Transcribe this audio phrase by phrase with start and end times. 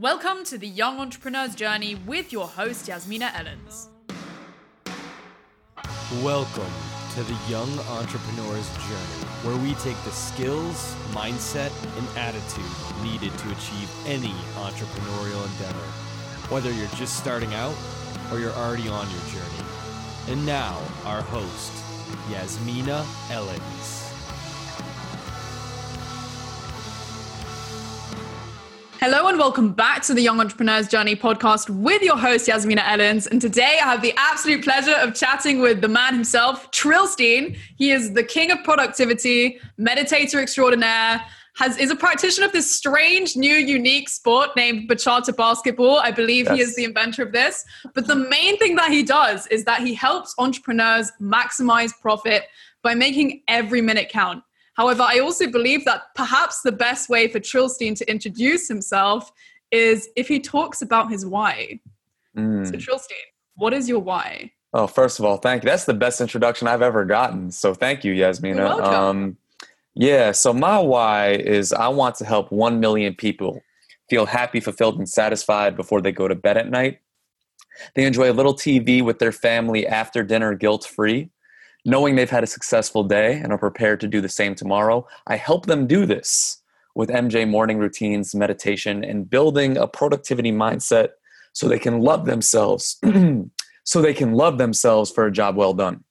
[0.00, 3.90] Welcome to the Young Entrepreneur's Journey with your host, Yasmina Ellens.
[6.20, 6.72] Welcome
[7.14, 12.64] to the Young Entrepreneur's Journey, where we take the skills, mindset, and attitude
[13.04, 15.86] needed to achieve any entrepreneurial endeavor,
[16.52, 17.76] whether you're just starting out
[18.32, 19.64] or you're already on your journey.
[20.26, 21.72] And now, our host,
[22.32, 24.03] Yasmina Ellens.
[29.06, 33.26] Hello and welcome back to the Young Entrepreneur's Journey podcast with your host, Yasmina Ellens.
[33.26, 37.54] And today I have the absolute pleasure of chatting with the man himself, Trillsteen.
[37.76, 41.20] He is the king of productivity, meditator extraordinaire,
[41.56, 45.98] has is a practitioner of this strange, new, unique sport named bachata basketball.
[45.98, 46.54] I believe yes.
[46.54, 47.62] he is the inventor of this.
[47.92, 52.44] But the main thing that he does is that he helps entrepreneurs maximize profit
[52.82, 54.42] by making every minute count.
[54.74, 59.32] However, I also believe that perhaps the best way for Trillsteen to introduce himself
[59.70, 61.80] is if he talks about his why.
[62.36, 62.66] Mm.
[62.66, 63.24] So, Trillsteen,
[63.56, 64.52] what is your why?
[64.72, 65.70] Oh, first of all, thank you.
[65.70, 67.50] That's the best introduction I've ever gotten.
[67.50, 68.82] So, thank you, Yasmina.
[68.82, 69.36] Um,
[69.94, 73.62] yeah, so my why is I want to help 1 million people
[74.10, 76.98] feel happy, fulfilled, and satisfied before they go to bed at night.
[77.94, 81.30] They enjoy a little TV with their family after dinner guilt free
[81.84, 85.06] knowing they've had a successful day and are prepared to do the same tomorrow.
[85.26, 86.62] I help them do this
[86.94, 91.10] with MJ morning routines, meditation, and building a productivity mindset
[91.52, 92.98] so they can love themselves.
[93.84, 96.04] so they can love themselves for a job well done.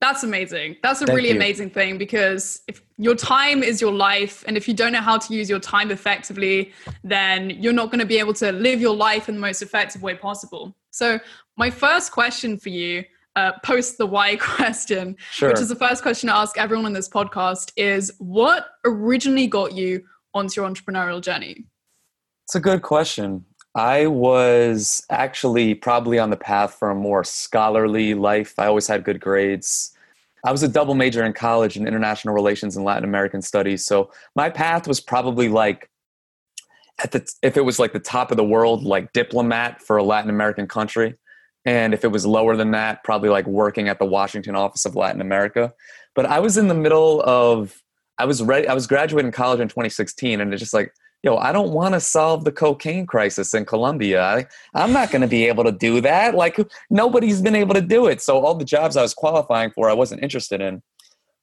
[0.00, 0.76] That's amazing.
[0.82, 1.36] That's a Thank really you.
[1.36, 5.16] amazing thing because if your time is your life, and if you don't know how
[5.16, 8.94] to use your time effectively, then you're not going to be able to live your
[8.94, 10.76] life in the most effective way possible.
[10.90, 11.18] So,
[11.56, 13.04] my first question for you
[13.36, 15.50] uh, post the why question, sure.
[15.50, 19.74] which is the first question I ask everyone on this podcast, is what originally got
[19.74, 20.04] you
[20.34, 21.64] onto your entrepreneurial journey?
[22.44, 23.44] It's a good question.
[23.74, 28.54] I was actually probably on the path for a more scholarly life.
[28.58, 29.90] I always had good grades.
[30.44, 33.84] I was a double major in college in international relations and Latin American studies.
[33.84, 35.90] So my path was probably like
[37.02, 40.04] at the if it was like the top of the world, like diplomat for a
[40.04, 41.16] Latin American country
[41.64, 44.96] and if it was lower than that probably like working at the washington office of
[44.96, 45.72] latin america.
[46.14, 47.82] But i was in the middle of
[48.18, 50.92] i was ready i was graduating college in 2016 and it's just like
[51.22, 54.22] yo i don't want to solve the cocaine crisis in colombia.
[54.22, 56.34] I, i'm not going to be able to do that.
[56.34, 56.58] Like
[56.90, 58.22] nobody's been able to do it.
[58.22, 60.82] So all the jobs i was qualifying for i wasn't interested in.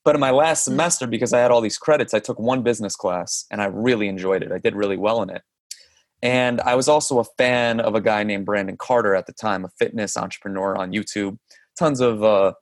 [0.04, 2.96] But in my last semester because i had all these credits i took one business
[2.96, 4.52] class and i really enjoyed it.
[4.52, 5.42] I did really well in it
[6.22, 9.66] and I was also a fan of a guy named Brandon Carter at the time,
[9.66, 11.38] a fitness entrepreneur on YouTube.
[11.78, 12.54] Tons of uh,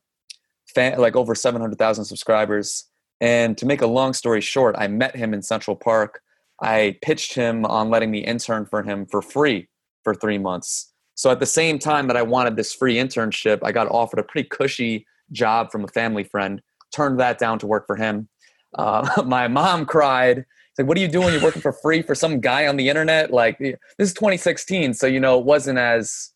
[0.73, 2.85] fan, like over 700,000 subscribers.
[3.19, 6.21] And to make a long story short, I met him in Central Park.
[6.61, 9.67] I pitched him on letting me intern for him for free
[10.03, 10.91] for three months.
[11.15, 14.23] So at the same time that I wanted this free internship, I got offered a
[14.23, 16.61] pretty cushy job from a family friend.
[16.93, 18.29] Turned that down to work for him.
[18.77, 20.45] Uh, my mom cried
[20.79, 21.33] like, what are you doing?
[21.33, 23.31] You're working for free for some guy on the internet?
[23.31, 26.31] Like, this is 2016, so you know it wasn't as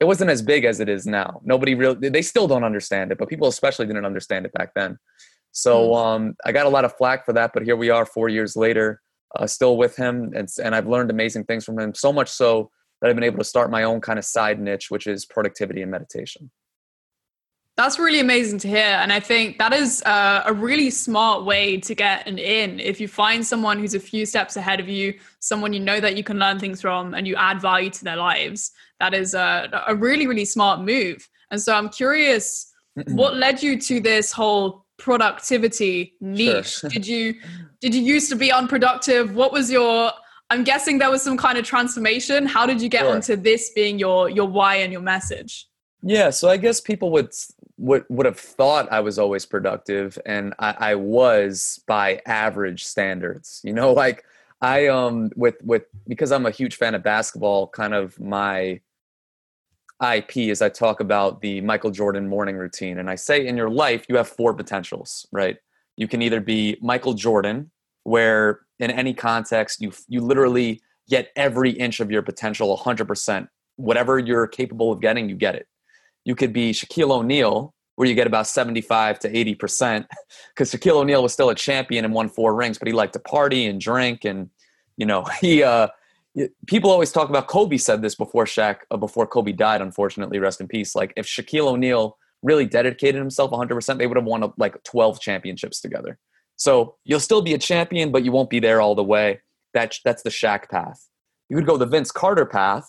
[0.00, 1.40] it wasn't as big as it is now.
[1.44, 4.98] Nobody really they still don't understand it, but people especially didn't understand it back then.
[5.52, 5.94] So hmm.
[5.94, 8.54] um, I got a lot of flack for that, but here we are, four years
[8.54, 9.00] later,
[9.34, 11.94] uh, still with him, and and I've learned amazing things from him.
[11.94, 12.70] So much so
[13.00, 15.80] that I've been able to start my own kind of side niche, which is productivity
[15.80, 16.50] and meditation.
[17.80, 18.98] That's really amazing to hear.
[19.00, 22.78] And I think that is uh, a really smart way to get an in.
[22.78, 26.14] If you find someone who's a few steps ahead of you, someone you know that
[26.14, 29.82] you can learn things from, and you add value to their lives, that is a,
[29.88, 31.26] a really, really smart move.
[31.50, 32.70] And so I'm curious,
[33.06, 36.80] what led you to this whole productivity niche?
[36.80, 36.90] Sure.
[36.90, 37.34] did you
[37.80, 39.34] did you used to be unproductive?
[39.34, 40.12] What was your
[40.50, 42.44] I'm guessing there was some kind of transformation.
[42.44, 43.14] How did you get sure.
[43.14, 45.66] onto this being your your why and your message?
[46.02, 47.32] Yeah, so I guess people would
[47.80, 53.60] would would have thought I was always productive, and I, I was by average standards.
[53.64, 54.24] You know, like
[54.60, 57.66] I um with with because I'm a huge fan of basketball.
[57.68, 58.80] Kind of my
[60.14, 63.70] IP is I talk about the Michael Jordan morning routine, and I say in your
[63.70, 65.56] life you have four potentials, right?
[65.96, 67.70] You can either be Michael Jordan,
[68.04, 73.48] where in any context you you literally get every inch of your potential 100%.
[73.76, 75.66] Whatever you're capable of getting, you get it
[76.30, 80.06] you could be Shaquille O'Neal, where you get about 75 to 80%,
[80.54, 83.18] because Shaquille O'Neal was still a champion and won four rings, but he liked to
[83.18, 84.24] party and drink.
[84.24, 84.48] And,
[84.96, 85.88] you know, he, uh,
[86.68, 90.60] people always talk about Kobe said this before Shaq, uh, before Kobe died, unfortunately, rest
[90.60, 90.94] in peace.
[90.94, 95.80] Like, if Shaquille O'Neal really dedicated himself 100%, they would have won like 12 championships
[95.80, 96.16] together.
[96.54, 99.40] So you'll still be a champion, but you won't be there all the way.
[99.74, 101.08] That, that's the Shaq path.
[101.48, 102.88] You could go the Vince Carter path,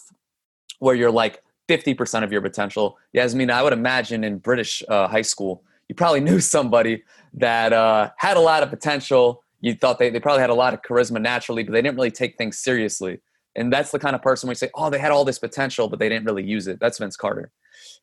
[0.78, 1.42] where you're like
[1.72, 2.98] 50% of your potential.
[3.14, 7.04] Yasmina, I would imagine in British uh, high school, you probably knew somebody
[7.36, 9.44] that uh, had a lot of potential.
[9.62, 12.12] You thought they, they probably had a lot of charisma naturally, but they didn't really
[12.12, 13.22] take things seriously.
[13.56, 16.00] And that's the kind of person we say, oh, they had all this potential, but
[16.00, 16.80] they didn't really use it.
[16.80, 17.52] That's Vince Carter.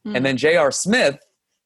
[0.07, 0.17] Mm.
[0.17, 0.71] And then J.R.
[0.71, 1.19] Smith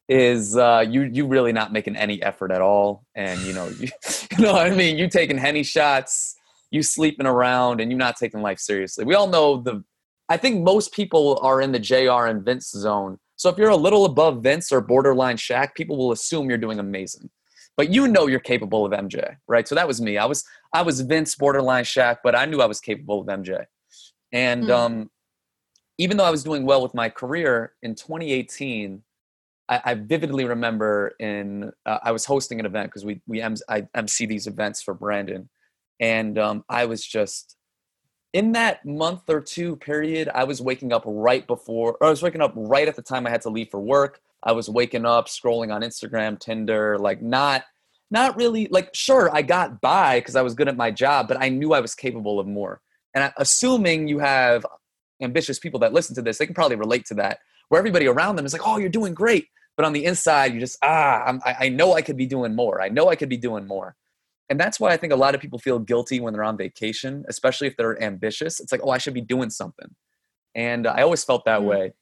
[0.09, 3.89] is uh, you you really not making any effort at all, and you know you,
[4.37, 4.99] you know what I mean.
[4.99, 6.37] You taking henny shots,
[6.71, 9.05] you sleeping around, and you not taking life seriously.
[9.05, 9.83] We all know the.
[10.33, 13.19] I think most people are in the JR and Vince zone.
[13.37, 16.79] So if you're a little above Vince or borderline Shaq, people will assume you're doing
[16.79, 17.29] amazing.
[17.77, 19.69] But you know you're capable of MJ, right?
[19.69, 20.17] So that was me.
[20.17, 20.43] I was
[20.73, 23.67] I was Vince borderline Shaq, but I knew I was capable of MJ.
[24.33, 24.71] And mm.
[24.71, 25.11] um,
[25.99, 29.03] even though I was doing well with my career in 2018,
[29.69, 33.57] I, I vividly remember in uh, I was hosting an event because we we M-
[33.69, 35.51] I MC these events for Brandon,
[36.01, 37.59] and um, I was just
[38.33, 40.29] in that month or two period.
[40.35, 43.27] I was waking up right before, or I was waking up right at the time
[43.27, 44.21] I had to leave for work.
[44.43, 47.65] I was waking up, scrolling on Instagram, Tinder, like not
[48.11, 51.41] not really like sure I got by because I was good at my job, but
[51.41, 52.81] I knew I was capable of more.
[53.15, 54.67] And I, assuming you have
[55.23, 57.39] ambitious people that listen to this, they can probably relate to that.
[57.69, 60.61] Where everybody around them is like, "Oh, you're doing great," but on the inside, you
[60.61, 62.83] just ah, I'm, I, I know I could be doing more.
[62.83, 63.97] I know I could be doing more.
[64.51, 67.25] And that's why I think a lot of people feel guilty when they're on vacation,
[67.29, 68.61] especially if they're ambitious.
[68.61, 69.89] It's like, oh, I should be doing something.
[70.55, 71.69] And I always felt that mm-hmm.
[71.69, 71.93] way.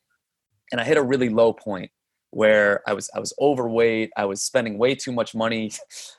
[0.72, 1.90] And I hit a really low point
[2.30, 4.10] where I was I was overweight.
[4.16, 5.72] I was spending way too much money.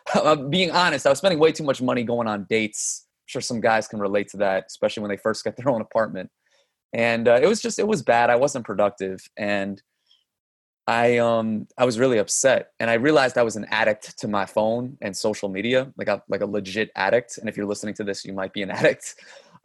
[0.50, 3.08] being honest, I was spending way too much money going on dates.
[3.08, 5.82] I'm sure some guys can relate to that, especially when they first get their own
[5.82, 6.30] apartment.
[6.94, 8.30] And uh, it was just it was bad.
[8.30, 9.82] I wasn't productive, and
[10.88, 14.46] I um I was really upset and I realized I was an addict to my
[14.46, 17.38] phone and social media, like a like a legit addict.
[17.38, 19.16] And if you're listening to this, you might be an addict.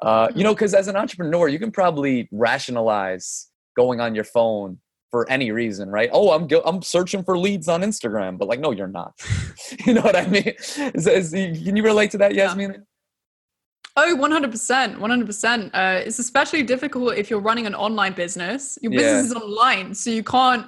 [0.02, 4.78] Uh, you know, because as an entrepreneur, you can probably rationalize going on your phone
[5.10, 6.10] for any reason, right?
[6.12, 9.14] Oh, I'm go- I'm searching for leads on Instagram, but like, no, you're not.
[9.86, 10.52] you know what I mean?
[10.94, 12.72] Is, is, can you relate to that, Yasmin?
[12.72, 12.78] Yeah.
[13.98, 14.98] Oh, 100%.
[14.98, 15.70] 100%.
[15.72, 18.78] Uh, it's especially difficult if you're running an online business.
[18.82, 19.20] Your business yeah.
[19.20, 20.66] is online, so you can't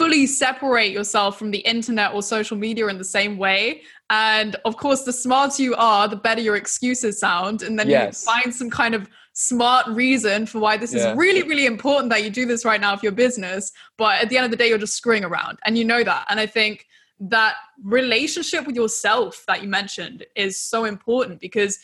[0.00, 3.82] fully separate yourself from the internet or social media in the same way.
[4.08, 7.60] And of course, the smarter you are, the better your excuses sound.
[7.60, 8.24] And then yes.
[8.24, 11.10] you find some kind of smart reason for why this yeah.
[11.10, 13.72] is really, really important that you do this right now for your business.
[13.98, 15.58] But at the end of the day, you're just screwing around.
[15.66, 16.24] And you know that.
[16.30, 16.86] And I think
[17.20, 21.78] that relationship with yourself that you mentioned is so important because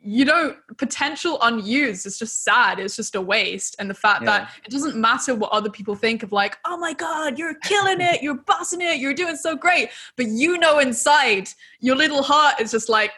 [0.00, 3.76] you don't potential unused it's just sad it's just a waste.
[3.78, 4.38] And the fact yeah.
[4.38, 8.00] that it doesn't matter what other people think of like oh my god you're killing
[8.00, 9.90] it you're bossing it you're doing so great.
[10.16, 11.48] But you know inside
[11.80, 13.12] your little heart is just like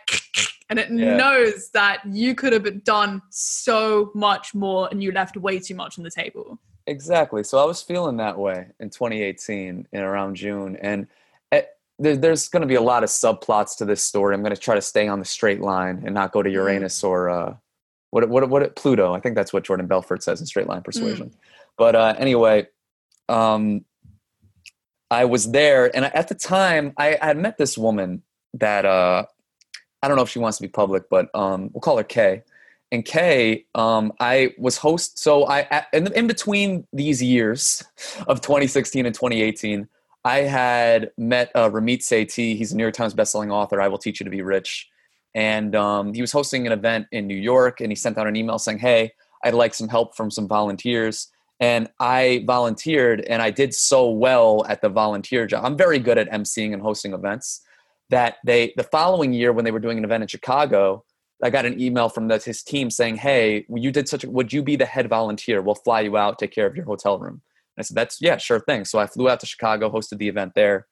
[0.70, 1.16] and it yeah.
[1.16, 5.98] knows that you could have done so much more and you left way too much
[5.98, 6.58] on the table.
[6.86, 7.44] Exactly.
[7.44, 10.76] So i was feeling that way in 2018 in around june.
[10.76, 11.06] And
[12.00, 14.34] there's going to be a lot of subplots to this story.
[14.34, 16.54] I'm going to try to stay on the straight line and not go to mm.
[16.54, 17.54] Uranus or uh,
[18.10, 19.12] what what what Pluto.
[19.12, 21.30] I think that's what Jordan Belfort says in Straight Line Persuasion.
[21.30, 21.34] Mm.
[21.76, 22.66] But uh, anyway,
[23.28, 23.84] um,
[25.10, 28.22] I was there, and at the time, I, I had met this woman
[28.54, 29.26] that uh,
[30.02, 32.42] I don't know if she wants to be public, but um, we'll call her Kay.
[32.92, 35.18] And Kay, um, I was host.
[35.18, 37.84] So I in, in between these years
[38.26, 39.86] of 2016 and 2018.
[40.24, 42.56] I had met uh, Ramit Sethi.
[42.56, 43.80] He's a New York Times bestselling author.
[43.80, 44.88] I will teach you to be rich.
[45.34, 48.36] And um, he was hosting an event in New York, and he sent out an
[48.36, 49.12] email saying, "Hey,
[49.44, 51.28] I'd like some help from some volunteers."
[51.60, 55.64] And I volunteered, and I did so well at the volunteer job.
[55.64, 57.62] I'm very good at emceeing and hosting events.
[58.10, 61.04] That they the following year, when they were doing an event in Chicago,
[61.42, 64.30] I got an email from his team saying, "Hey, you did such a.
[64.30, 65.62] Would you be the head volunteer?
[65.62, 67.40] We'll fly you out, take care of your hotel room."
[67.80, 68.84] I said, that's, yeah, sure thing.
[68.84, 70.86] So I flew out to Chicago, hosted the event there.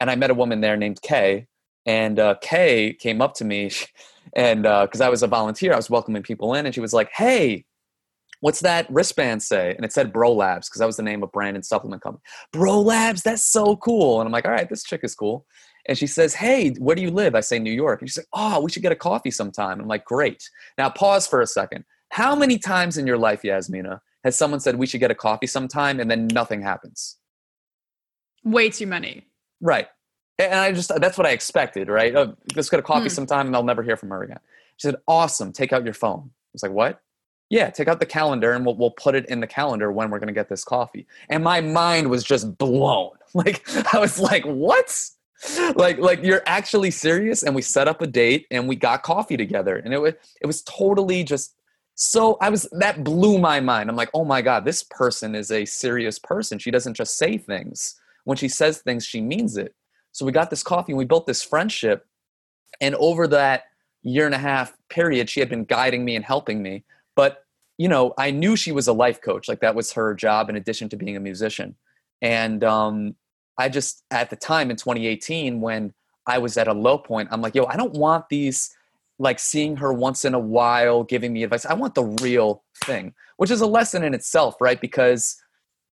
[0.00, 1.46] And I met a woman there named Kay.
[1.86, 3.70] And uh, Kay came up to me,
[4.36, 6.92] and because uh, I was a volunteer, I was welcoming people in, and she was
[6.92, 7.64] like, hey,
[8.40, 9.74] what's that wristband say?
[9.74, 12.22] And it said Bro Labs because that was the name of brand and supplement company.
[12.52, 14.20] Bro Labs, that's so cool.
[14.20, 15.46] And I'm like, all right, this chick is cool.
[15.86, 17.34] And she says, hey, where do you live?
[17.34, 18.00] I say New York.
[18.00, 19.80] And she's like, oh, we should get a coffee sometime.
[19.80, 20.48] I'm like, great.
[20.76, 21.84] Now pause for a second.
[22.10, 25.46] How many times in your life, Yasmina, has someone said we should get a coffee
[25.46, 27.16] sometime and then nothing happens?
[28.44, 29.26] Way too many.
[29.60, 29.88] Right.
[30.38, 32.14] And I just, that's what I expected, right?
[32.14, 33.08] Oh, let's get a coffee hmm.
[33.08, 34.40] sometime and I'll never hear from her again.
[34.76, 35.52] She said, awesome.
[35.52, 36.30] Take out your phone.
[36.30, 37.02] I was like, what?
[37.50, 40.20] Yeah, take out the calendar and we'll, we'll put it in the calendar when we're
[40.20, 41.06] going to get this coffee.
[41.28, 43.10] And my mind was just blown.
[43.32, 43.62] Like,
[43.94, 44.92] I was like, what?
[45.74, 49.36] like like you're actually serious and we set up a date and we got coffee
[49.36, 51.54] together and it was it was totally just
[52.02, 53.90] So I was that blew my mind.
[53.90, 56.58] I'm like, oh my God, this person is a serious person.
[56.58, 58.00] She doesn't just say things.
[58.24, 59.74] When she says things, she means it.
[60.12, 62.06] So we got this coffee and we built this friendship.
[62.80, 63.64] And over that
[64.00, 66.84] year and a half period, she had been guiding me and helping me.
[67.16, 67.44] But,
[67.76, 69.46] you know, I knew she was a life coach.
[69.46, 71.76] Like that was her job in addition to being a musician.
[72.22, 73.14] And um,
[73.58, 75.92] I just, at the time in 2018, when
[76.26, 78.74] I was at a low point, I'm like, yo, I don't want these
[79.20, 81.66] like seeing her once in a while giving me advice.
[81.66, 84.80] I want the real thing, which is a lesson in itself, right?
[84.80, 85.36] Because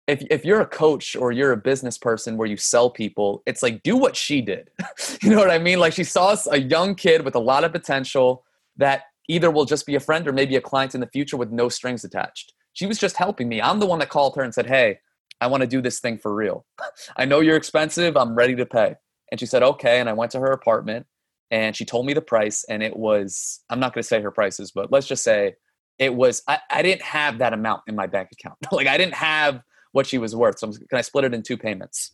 [0.06, 3.64] if if you're a coach or you're a business person where you sell people, it's
[3.64, 4.70] like do what she did.
[5.22, 5.80] you know what I mean?
[5.80, 8.44] Like she saw a young kid with a lot of potential
[8.76, 11.50] that either will just be a friend or maybe a client in the future with
[11.50, 12.54] no strings attached.
[12.74, 13.60] She was just helping me.
[13.60, 15.00] I'm the one that called her and said, "Hey,
[15.40, 16.64] I want to do this thing for real.
[17.16, 18.16] I know you're expensive.
[18.16, 18.94] I'm ready to pay."
[19.32, 21.06] And she said, "Okay." And I went to her apartment
[21.50, 24.30] and she told me the price and it was i'm not going to say her
[24.30, 25.54] prices but let's just say
[25.98, 28.56] it was I, I didn't have that amount in my bank account.
[28.72, 29.62] Like i didn't have
[29.92, 32.12] what she was worth so can i split it in two payments?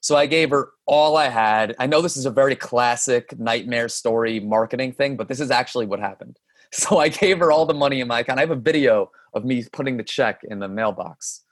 [0.00, 1.74] So i gave her all i had.
[1.78, 5.86] I know this is a very classic nightmare story marketing thing but this is actually
[5.86, 6.38] what happened.
[6.70, 8.38] So i gave her all the money in my account.
[8.38, 11.44] I have a video of me putting the check in the mailbox.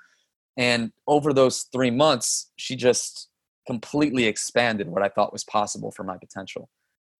[0.59, 3.26] And over those three months she just
[3.67, 6.69] completely expanded what I thought was possible for my potential.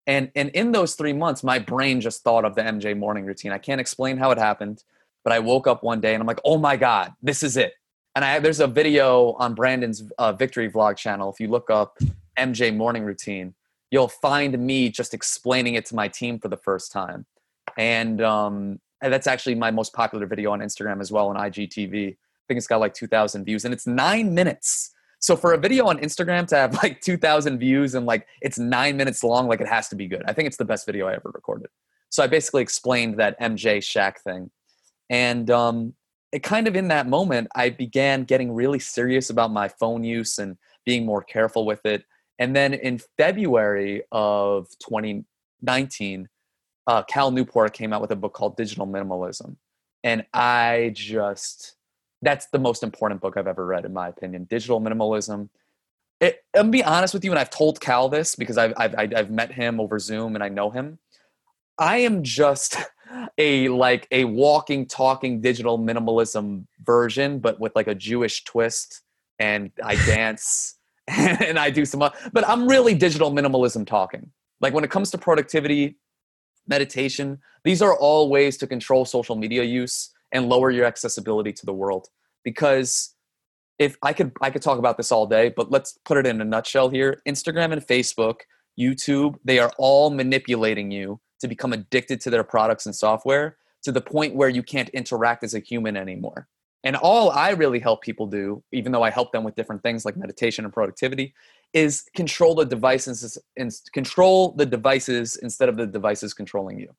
[0.07, 3.53] And and in those 3 months my brain just thought of the MJ morning routine.
[3.53, 4.85] I can't explain how it happened,
[5.25, 7.75] but I woke up one day and I'm like, "Oh my god, this is it."
[8.15, 11.99] And I there's a video on Brandon's uh, victory vlog channel if you look up
[12.39, 13.55] MJ morning routine,
[13.91, 17.27] you'll find me just explaining it to my team for the first time.
[17.77, 22.13] And um and that's actually my most popular video on Instagram as well on IGTV.
[22.13, 25.87] I think it's got like 2,000 views and it's 9 minutes so for a video
[25.87, 29.69] on Instagram to have like 2,000 views and like it's nine minutes long, like it
[29.69, 30.23] has to be good.
[30.27, 31.69] I think it's the best video I ever recorded.
[32.11, 34.51] So I basically explained that MJ Shaq thing.
[35.11, 35.95] And um,
[36.33, 40.39] it kind of in that moment, I began getting really serious about my phone use
[40.39, 42.05] and being more careful with it.
[42.39, 46.29] And then in February of 2019,
[46.87, 49.57] uh, Cal Newport came out with a book called Digital Minimalism.
[50.05, 51.76] And I just
[52.23, 54.45] that's the most important book I've ever read, in my opinion.
[54.45, 55.49] Digital minimalism.
[56.21, 59.31] It, I'll be honest with you, and I've told Cal this because I've, I've I've
[59.31, 60.99] met him over Zoom and I know him.
[61.79, 62.79] I am just
[63.39, 69.03] a like a walking, talking digital minimalism version, but with like a Jewish twist,
[69.39, 70.77] and I dance
[71.09, 72.01] and I do some.
[72.01, 74.31] But I'm really digital minimalism talking.
[74.61, 75.99] Like when it comes to productivity,
[76.67, 81.67] meditation, these are all ways to control social media use and lower your accessibility to
[81.67, 82.09] the world.
[82.45, 83.17] Because
[83.79, 86.41] if i could i could talk about this all day but let's put it in
[86.41, 87.21] a nutshell here.
[87.27, 88.41] Instagram and facebook
[88.79, 93.93] youtube they are all manipulating you to become addicted to their products and software to
[93.93, 96.49] the point where you can't interact as a human anymore.
[96.85, 100.05] And all i really help people do even though i help them with different things
[100.05, 101.35] like meditation and productivity
[101.73, 106.95] is control the devices and control the devices instead of the devices controlling you.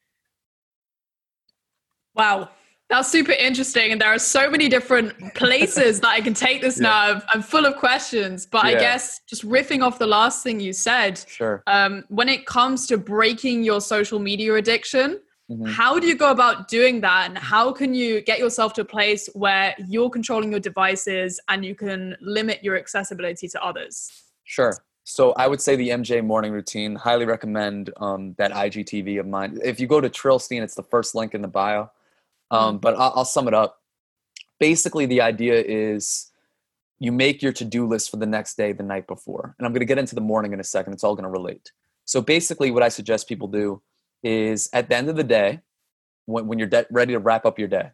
[2.13, 2.49] Wow
[2.89, 3.91] that's super interesting.
[3.91, 7.13] And there are so many different places that I can take this yeah.
[7.13, 7.21] now.
[7.33, 8.45] I'm full of questions.
[8.45, 8.71] But yeah.
[8.71, 11.63] I guess just riffing off the last thing you said, sure.
[11.67, 15.19] Um, when it comes to breaking your social media addiction,
[15.51, 15.65] mm-hmm.
[15.65, 17.27] how do you go about doing that?
[17.27, 21.65] And how can you get yourself to a place where you're controlling your devices and
[21.65, 24.09] you can limit your accessibility to others?
[24.45, 24.77] Sure.
[25.03, 26.95] So I would say the MJ morning routine.
[26.95, 29.57] Highly recommend um, that IGTV of mine.
[29.63, 31.91] If you go to Trillsteen, it's the first link in the bio.
[32.51, 32.77] Um, mm-hmm.
[32.77, 33.81] but I'll, I'll sum it up.
[34.59, 36.31] Basically, the idea is
[36.99, 39.55] you make your to-do list for the next day the night before.
[39.57, 40.93] And i'm going to get into the morning in a second.
[40.93, 41.71] It's all going to relate.
[42.05, 43.81] So basically what i suggest people do
[44.23, 45.59] is at the end of the day
[46.25, 47.91] when, when you're de- ready to wrap up your day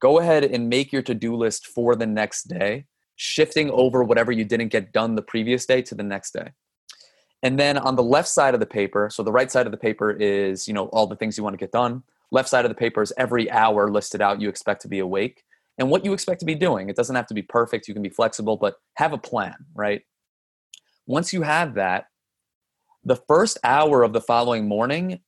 [0.00, 2.86] go ahead and make your to-do list for the next day
[3.16, 6.52] shifting over whatever you didn't get done the previous day to the next day.
[7.42, 9.78] And then on the left side of the paper so the right side of the
[9.78, 12.70] paper is you know all the things you want to get done left side of
[12.70, 15.42] the paper is every hour listed out you expect to be awake
[15.78, 16.88] and what you expect to be doing.
[16.88, 20.02] It doesn't have to be perfect, you can be flexible, but have a plan, right?
[21.06, 22.06] Once you have that,
[23.04, 25.20] the first hour of the following morning,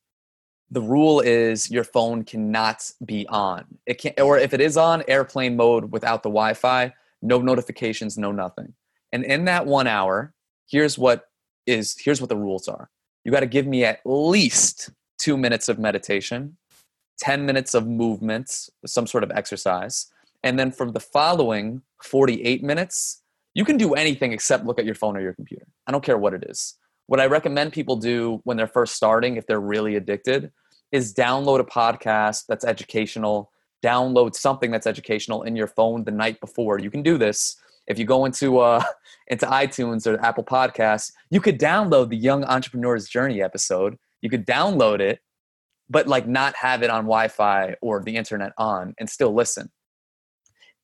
[0.69, 3.65] the rule is your phone cannot be on.
[3.85, 8.31] It can or if it is on airplane mode without the Wi-Fi, no notifications, no
[8.31, 8.73] nothing.
[9.11, 10.33] And in that 1 hour,
[10.69, 11.25] here's what
[11.65, 12.89] is here's what the rules are.
[13.23, 16.57] You got to give me at least 2 minutes of meditation
[17.19, 20.07] 10 minutes of movement, some sort of exercise.
[20.43, 23.21] And then for the following 48 minutes,
[23.53, 25.67] you can do anything except look at your phone or your computer.
[25.87, 26.75] I don't care what it is.
[27.07, 30.51] What I recommend people do when they're first starting, if they're really addicted,
[30.91, 33.51] is download a podcast that's educational,
[33.83, 36.79] download something that's educational in your phone the night before.
[36.79, 37.57] You can do this.
[37.87, 38.83] If you go into uh,
[39.27, 43.97] into iTunes or Apple Podcasts, you could download the Young Entrepreneur's Journey episode.
[44.21, 45.19] You could download it,
[45.91, 49.69] but like not have it on Wi-Fi or the internet on and still listen.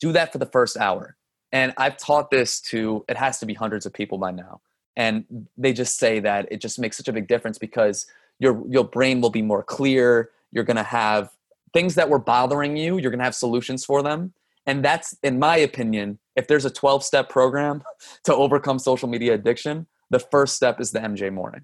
[0.02, 1.16] Do that for the first hour.
[1.54, 4.60] And I've taught this to it has to be hundreds of people by now.
[4.98, 8.06] And they just say that it just makes such a big difference because
[8.40, 10.32] your your brain will be more clear.
[10.52, 11.32] You're gonna have
[11.74, 14.34] things that were bothering you, you're gonna have solutions for them.
[14.66, 17.84] And that's, in my opinion, if there's a 12 step program
[18.26, 21.62] to overcome social media addiction, the first step is the MJ morning.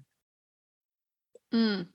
[1.52, 1.86] Mm.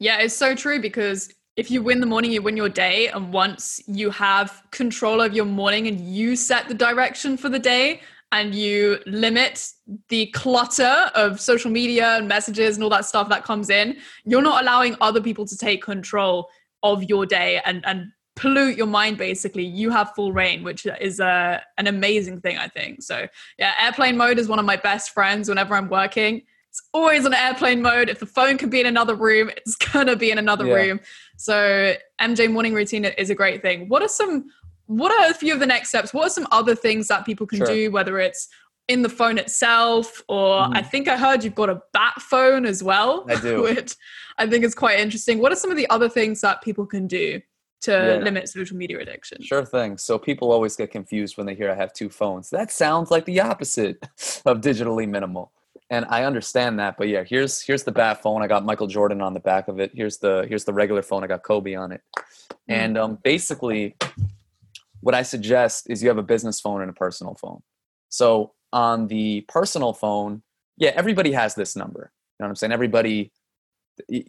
[0.00, 3.08] Yeah, it's so true because if you win the morning, you win your day.
[3.08, 7.58] And once you have control of your morning and you set the direction for the
[7.58, 8.00] day
[8.32, 9.68] and you limit
[10.08, 14.40] the clutter of social media and messages and all that stuff that comes in, you're
[14.40, 16.48] not allowing other people to take control
[16.82, 21.20] of your day and, and pollute your mind basically you have full reign which is
[21.20, 23.26] a, an amazing thing i think so
[23.58, 27.34] yeah airplane mode is one of my best friends whenever i'm working it's always on
[27.34, 30.66] airplane mode if the phone can be in another room it's gonna be in another
[30.66, 30.74] yeah.
[30.74, 31.00] room
[31.36, 34.48] so mj morning routine is a great thing what are some
[34.86, 37.46] what are a few of the next steps what are some other things that people
[37.46, 37.66] can sure.
[37.66, 38.48] do whether it's
[38.88, 40.76] in the phone itself or mm.
[40.76, 43.94] i think i heard you've got a bat phone as well i do which
[44.38, 47.06] i think is quite interesting what are some of the other things that people can
[47.06, 47.40] do
[47.82, 48.22] to yeah.
[48.22, 49.42] limit social media addiction.
[49.42, 49.96] Sure thing.
[49.96, 52.50] So people always get confused when they hear I have two phones.
[52.50, 53.96] That sounds like the opposite
[54.44, 55.52] of digitally minimal.
[55.90, 58.42] And I understand that, but yeah, here's here's the bat phone.
[58.42, 59.90] I got Michael Jordan on the back of it.
[59.92, 61.24] Here's the here's the regular phone.
[61.24, 62.00] I got Kobe on it.
[62.16, 62.54] Mm.
[62.68, 63.96] And um, basically,
[65.00, 67.62] what I suggest is you have a business phone and a personal phone.
[68.08, 70.42] So on the personal phone,
[70.76, 72.12] yeah, everybody has this number.
[72.38, 72.72] You know what I'm saying?
[72.72, 73.32] Everybody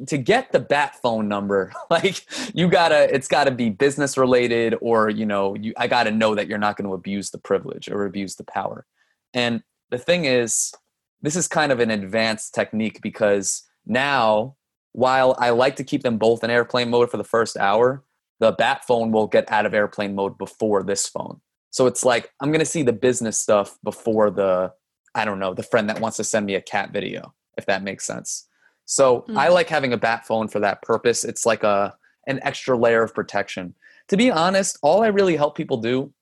[0.07, 5.09] to get the bat phone number like you gotta it's gotta be business related or
[5.09, 8.05] you know you i gotta know that you're not going to abuse the privilege or
[8.05, 8.85] abuse the power
[9.33, 10.73] and the thing is
[11.21, 14.55] this is kind of an advanced technique because now
[14.93, 18.03] while i like to keep them both in airplane mode for the first hour
[18.39, 22.31] the bat phone will get out of airplane mode before this phone so it's like
[22.41, 24.71] i'm going to see the business stuff before the
[25.15, 27.83] i don't know the friend that wants to send me a cat video if that
[27.83, 28.47] makes sense
[28.91, 29.37] so mm-hmm.
[29.37, 31.23] I like having a bat phone for that purpose.
[31.23, 31.95] It's like a
[32.27, 33.73] an extra layer of protection.
[34.09, 36.13] To be honest, all I really help people do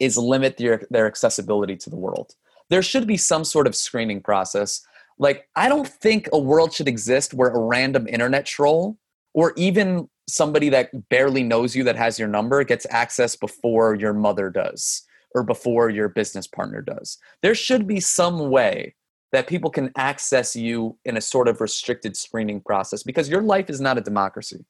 [0.00, 2.34] is limit their, their accessibility to the world.
[2.70, 4.84] There should be some sort of screening process.
[5.18, 8.98] Like, I don't think a world should exist where a random internet troll
[9.32, 14.12] or even somebody that barely knows you that has your number gets access before your
[14.12, 15.02] mother does
[15.34, 17.18] or before your business partner does.
[17.42, 18.94] There should be some way
[19.32, 23.68] that people can access you in a sort of restricted screening process because your life
[23.68, 24.64] is not a democracy.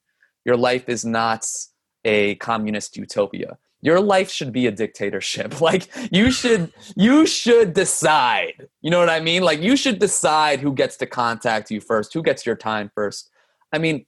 [0.44, 1.46] Your life is not
[2.04, 3.58] a communist utopia.
[3.84, 5.60] Your life should be a dictatorship.
[5.60, 8.68] Like you should you should decide.
[8.80, 9.42] You know what I mean?
[9.42, 13.30] Like you should decide who gets to contact you first, who gets your time first.
[13.72, 14.06] I mean,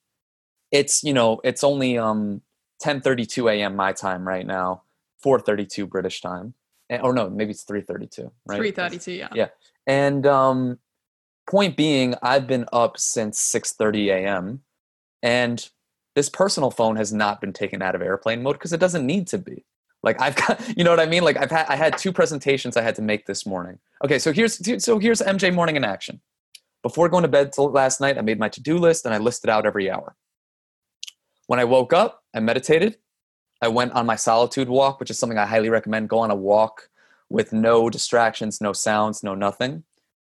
[0.73, 2.41] it's, you know, it's only um
[2.83, 3.77] 10:32 a.m.
[3.77, 4.83] my time right now,
[5.25, 6.55] 4:32 British time.
[6.89, 8.61] Or no, maybe it's 3:32, right?
[8.61, 9.29] 3:32, yeah.
[9.35, 9.49] Yeah.
[9.87, 10.79] And um,
[11.49, 14.63] point being, I've been up since 6:30 a.m.
[15.23, 15.69] and
[16.17, 19.29] this personal phone has not been taken out of airplane mode because it doesn't need
[19.29, 19.65] to be.
[20.03, 21.23] Like I've got, you know what I mean?
[21.23, 23.79] Like I've had, I had two presentations I had to make this morning.
[24.03, 26.21] Okay, so here's, so here's MJ morning in action.
[26.83, 29.67] Before going to bed last night, I made my to-do list and I listed out
[29.67, 30.17] every hour.
[31.49, 32.97] When I woke up, I meditated.
[33.61, 36.09] I went on my solitude walk, which is something I highly recommend.
[36.09, 36.89] Go on a walk
[37.29, 39.85] with no distractions, no sounds, no nothing.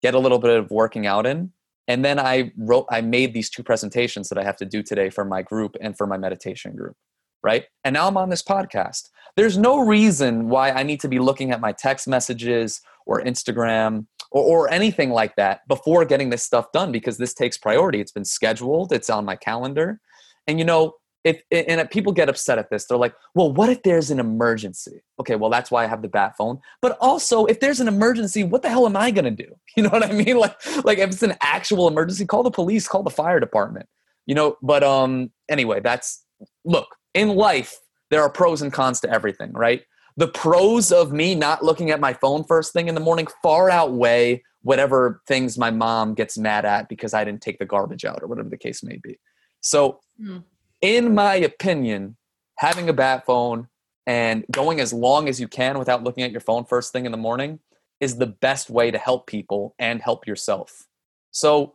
[0.02, 1.52] Get a little bit of working out in.
[1.88, 5.10] And then I wrote, I made these two presentations that I have to do today
[5.10, 6.96] for my group and for my meditation group,
[7.43, 7.65] right?
[7.84, 9.10] And now I'm on this podcast.
[9.36, 14.06] There's no reason why I need to be looking at my text messages or Instagram
[14.32, 18.00] or, or anything like that before getting this stuff done because this takes priority.
[18.00, 20.00] It's been scheduled, it's on my calendar.
[20.48, 22.86] And you know, if and people get upset at this.
[22.86, 25.01] They're like well what if there's an emergency?
[25.19, 26.59] Okay well that's why i have the bat phone.
[26.81, 29.55] But also if there's an emergency what the hell am i going to do?
[29.75, 30.38] You know what i mean?
[30.38, 30.55] Like
[30.86, 33.88] like if it's an actual emergency call the police call the fire department
[34.25, 34.57] you know?
[34.62, 36.23] But um anyway that's
[36.65, 37.77] look in life
[38.09, 39.83] there are pros and cons to everything right?
[40.15, 43.69] The pros of me not looking at my phone first thing in the morning far
[43.69, 48.19] outweigh whatever things my mom gets mad at because i didn't take the garbage out
[48.21, 49.17] or whatever the case may be.
[49.62, 50.43] So mm
[50.84, 52.17] in my opinion,
[52.58, 53.69] having a bat phone
[54.06, 57.12] and going as long as you can without looking at your phone first thing in
[57.12, 57.60] the morning
[58.02, 60.86] is the best way to help people and help yourself.
[61.32, 61.74] So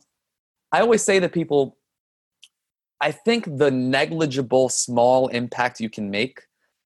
[0.71, 1.75] I always say that people
[3.01, 6.41] I think the negligible small impact you can make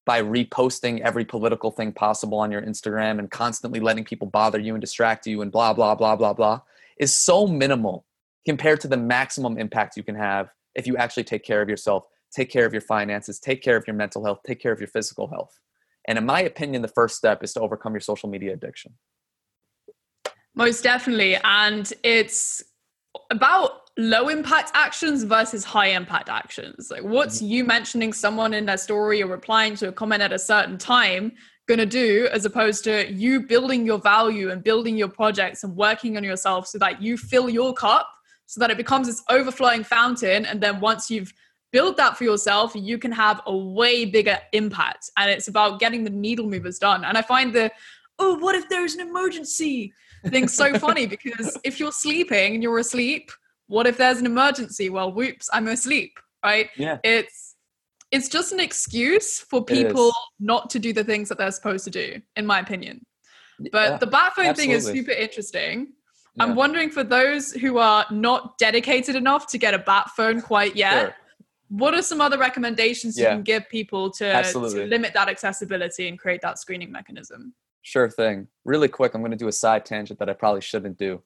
[0.06, 4.76] by reposting every political thing possible on your Instagram and constantly letting people bother you
[4.76, 6.62] and distract you and blah, blah, blah, blah, blah
[6.98, 8.06] is so minimal
[8.46, 12.06] compared to the maximum impact you can have if you actually take care of yourself,
[12.34, 14.88] take care of your finances, take care of your mental health, take care of your
[14.88, 15.60] physical health.
[16.08, 18.93] And in my opinion, the first step is to overcome your social media addiction.
[20.56, 21.38] Most definitely.
[21.43, 22.63] And it's
[23.32, 26.89] about low impact actions versus high impact actions.
[26.91, 27.48] Like, what's mm-hmm.
[27.48, 31.32] you mentioning someone in their story or replying to a comment at a certain time
[31.67, 35.76] going to do as opposed to you building your value and building your projects and
[35.76, 38.10] working on yourself so that you fill your cup
[38.46, 40.46] so that it becomes this overflowing fountain.
[40.46, 41.34] And then once you've
[41.74, 45.10] built that for yourself, you can have a way bigger impact.
[45.18, 47.04] And it's about getting the needle movers done.
[47.04, 47.70] And I find the,
[48.20, 49.94] oh, what if there's an emergency?
[50.30, 53.32] thing so funny because if you're sleeping and you're asleep,
[53.68, 54.90] what if there's an emergency?
[54.90, 56.70] Well, whoops, I'm asleep, right?
[56.76, 56.98] Yeah.
[57.04, 57.56] It's
[58.12, 61.90] it's just an excuse for people not to do the things that they're supposed to
[61.90, 63.04] do, in my opinion.
[63.72, 65.94] But yeah, the bat phone thing is super interesting.
[66.36, 66.44] Yeah.
[66.44, 70.76] I'm wondering for those who are not dedicated enough to get a bat phone quite
[70.76, 71.16] yet, sure.
[71.74, 73.24] What are some other recommendations yeah.
[73.24, 77.52] you can give people to, to limit that accessibility and create that screening mechanism?
[77.82, 78.48] Sure thing.
[78.64, 81.24] Really quick, I'm going to do a side tangent that I probably shouldn't do.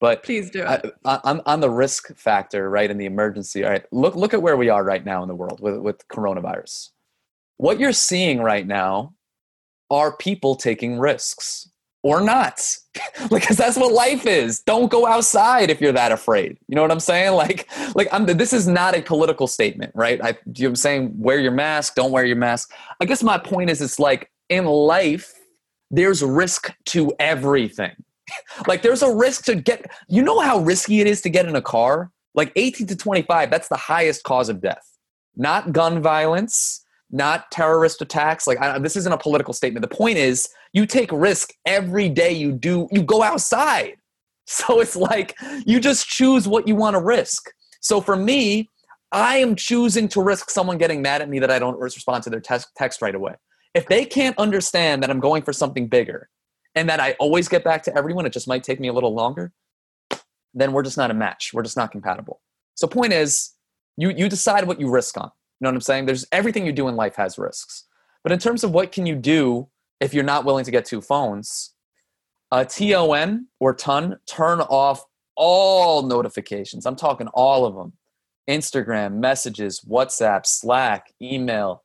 [0.00, 0.94] But please do it.
[1.04, 3.62] I, am on the risk factor, right, in the emergency.
[3.62, 6.08] All right, look look at where we are right now in the world with, with
[6.08, 6.88] coronavirus.
[7.58, 9.12] What you're seeing right now
[9.90, 11.68] are people taking risks
[12.02, 12.76] or not
[13.30, 16.90] because that's what life is don't go outside if you're that afraid you know what
[16.90, 21.12] i'm saying like like i'm this is not a political statement right i i'm saying
[21.16, 24.64] wear your mask don't wear your mask i guess my point is it's like in
[24.64, 25.34] life
[25.90, 27.92] there's risk to everything.
[28.66, 31.56] like there's a risk to get you know how risky it is to get in
[31.56, 32.10] a car?
[32.34, 34.86] Like 18 to 25, that's the highest cause of death.
[35.36, 38.46] Not gun violence, not terrorist attacks.
[38.46, 39.82] Like I, this isn't a political statement.
[39.82, 43.96] The point is you take risk every day you do you go outside.
[44.46, 47.52] So it's like you just choose what you want to risk.
[47.80, 48.68] So for me,
[49.12, 52.30] I am choosing to risk someone getting mad at me that I don't respond to
[52.30, 53.34] their text, text right away.
[53.74, 56.28] If they can't understand that I'm going for something bigger
[56.74, 59.14] and that I always get back to everyone, it just might take me a little
[59.14, 59.52] longer,
[60.52, 61.52] then we're just not a match.
[61.54, 62.40] We're just not compatible.
[62.74, 63.52] So point is,
[63.96, 65.30] you you decide what you risk on.
[65.60, 66.06] You know what I'm saying?
[66.06, 67.84] There's everything you do in life has risks.
[68.22, 69.68] But in terms of what can you do
[70.00, 71.74] if you're not willing to get two phones,
[72.50, 75.04] a TON or ton, turn off
[75.36, 76.86] all notifications.
[76.86, 77.92] I'm talking all of them.
[78.48, 81.84] Instagram, messages, WhatsApp, Slack, email.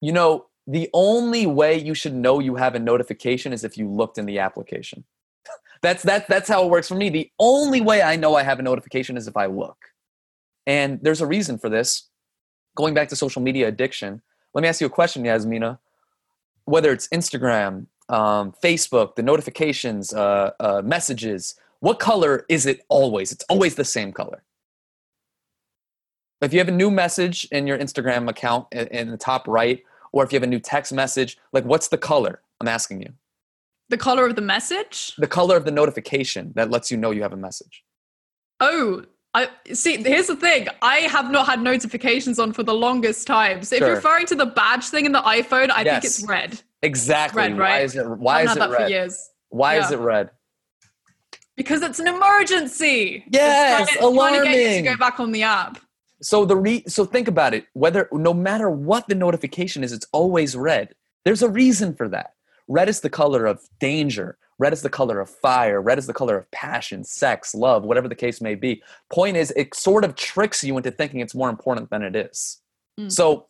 [0.00, 3.88] You know, the only way you should know you have a notification is if you
[3.88, 5.04] looked in the application.
[5.82, 7.10] that's that's that's how it works for me.
[7.10, 9.76] The only way I know I have a notification is if I look.
[10.66, 12.08] And there's a reason for this.
[12.76, 14.22] Going back to social media addiction,
[14.54, 15.78] let me ask you a question, Yasmina.
[16.64, 23.32] Whether it's Instagram, um, Facebook, the notifications, uh, uh, messages, what color is it always?
[23.32, 24.42] It's always the same color.
[26.40, 30.22] If you have a new message in your Instagram account in the top right, or
[30.24, 33.08] if you have a new text message like what's the color i'm asking you
[33.88, 37.22] the color of the message the color of the notification that lets you know you
[37.22, 37.82] have a message
[38.60, 39.96] oh I see.
[40.02, 40.68] Here's the thing.
[40.82, 43.62] I have not had notifications on for the longest time.
[43.62, 46.02] So if you're referring to the badge thing in the iPhone, I yes.
[46.02, 46.60] think it's red.
[46.82, 47.40] Exactly.
[47.40, 47.70] Red, right?
[47.70, 48.06] Why is it?
[48.06, 48.76] Why is it red?
[48.76, 49.30] For years.
[49.48, 49.84] Why yeah.
[49.84, 50.30] is it red?
[51.56, 53.24] Because it's an emergency.
[53.30, 54.40] Yes, it's trying, alarming.
[54.40, 55.78] Trying to get you to go back on the app.
[56.20, 57.66] So the re- so think about it.
[57.72, 60.94] Whether no matter what the notification is, it's always red.
[61.24, 62.34] There's a reason for that.
[62.68, 64.38] Red is the color of danger.
[64.58, 65.80] Red is the color of fire.
[65.80, 68.82] Red is the color of passion, sex, love, whatever the case may be.
[69.12, 72.60] Point is, it sort of tricks you into thinking it's more important than it is.
[72.98, 73.10] Mm.
[73.10, 73.48] So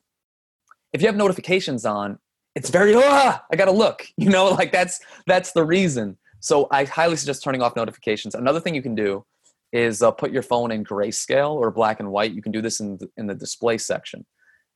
[0.92, 2.18] if you have notifications on,
[2.54, 4.06] it's very ah, I gotta look.
[4.16, 6.18] You know, like that's that's the reason.
[6.40, 8.34] So I highly suggest turning off notifications.
[8.34, 9.24] Another thing you can do
[9.72, 12.32] is uh, put your phone in grayscale or black and white.
[12.32, 14.26] You can do this in the, in the display section.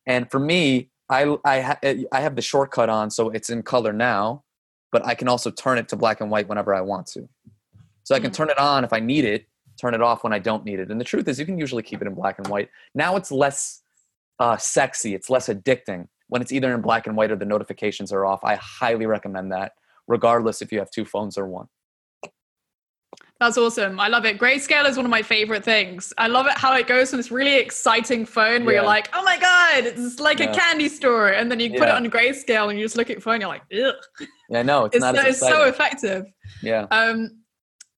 [0.07, 1.79] And for me, I I, ha-
[2.13, 4.43] I have the shortcut on, so it's in color now,
[4.97, 7.29] but I can also turn it to black and white whenever I want to.
[8.05, 8.35] So I can mm.
[8.35, 9.47] turn it on if I need it,
[9.79, 10.91] turn it off when I don't need it.
[10.91, 12.71] And the truth is, you can usually keep it in black and white.
[12.95, 13.83] Now it's less
[14.39, 18.11] uh, sexy, it's less addicting when it's either in black and white or the notifications
[18.11, 18.43] are off.
[18.43, 19.73] I highly recommend that,
[20.09, 21.69] regardless if you have two phones or one.
[23.39, 24.01] That's awesome.
[24.01, 24.39] I love it.
[24.39, 26.13] Grayscale is one of my favorite things.
[26.17, 28.81] I love it how it goes from this really exciting phone where yeah.
[28.81, 30.51] you're like, oh my God, it's like yeah.
[30.51, 31.29] a candy store.
[31.29, 31.97] And then you put yeah.
[31.97, 33.95] it on grayscale and you just look at your phone, you're like, ugh.
[34.49, 36.25] Yeah, no, it's, it's not It's so effective.
[36.63, 36.87] Yeah.
[36.91, 37.43] Um,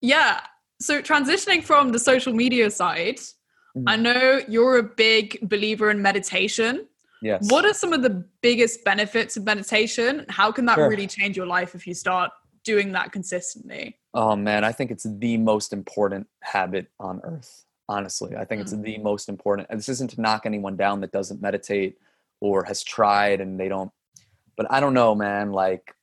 [0.01, 0.41] yeah.
[0.81, 3.21] So transitioning from the social media side,
[3.87, 6.89] I know you're a big believer in meditation.
[7.23, 7.51] Yes.
[7.51, 10.27] What are some of the biggest benefits of meditation?
[10.29, 10.89] How can that Sure.
[10.89, 12.31] really change your life if you start
[12.65, 13.99] doing that consistently?
[14.19, 17.65] Oh man, I think it's the most important habit on earth.
[17.89, 18.83] Honestly, I think it's mm.
[18.83, 19.69] the most important.
[19.71, 21.99] And this isn't to knock anyone down that doesn't meditate
[22.41, 23.93] or has tried and they don't.
[24.57, 25.53] But I don't know, man.
[25.53, 25.95] Like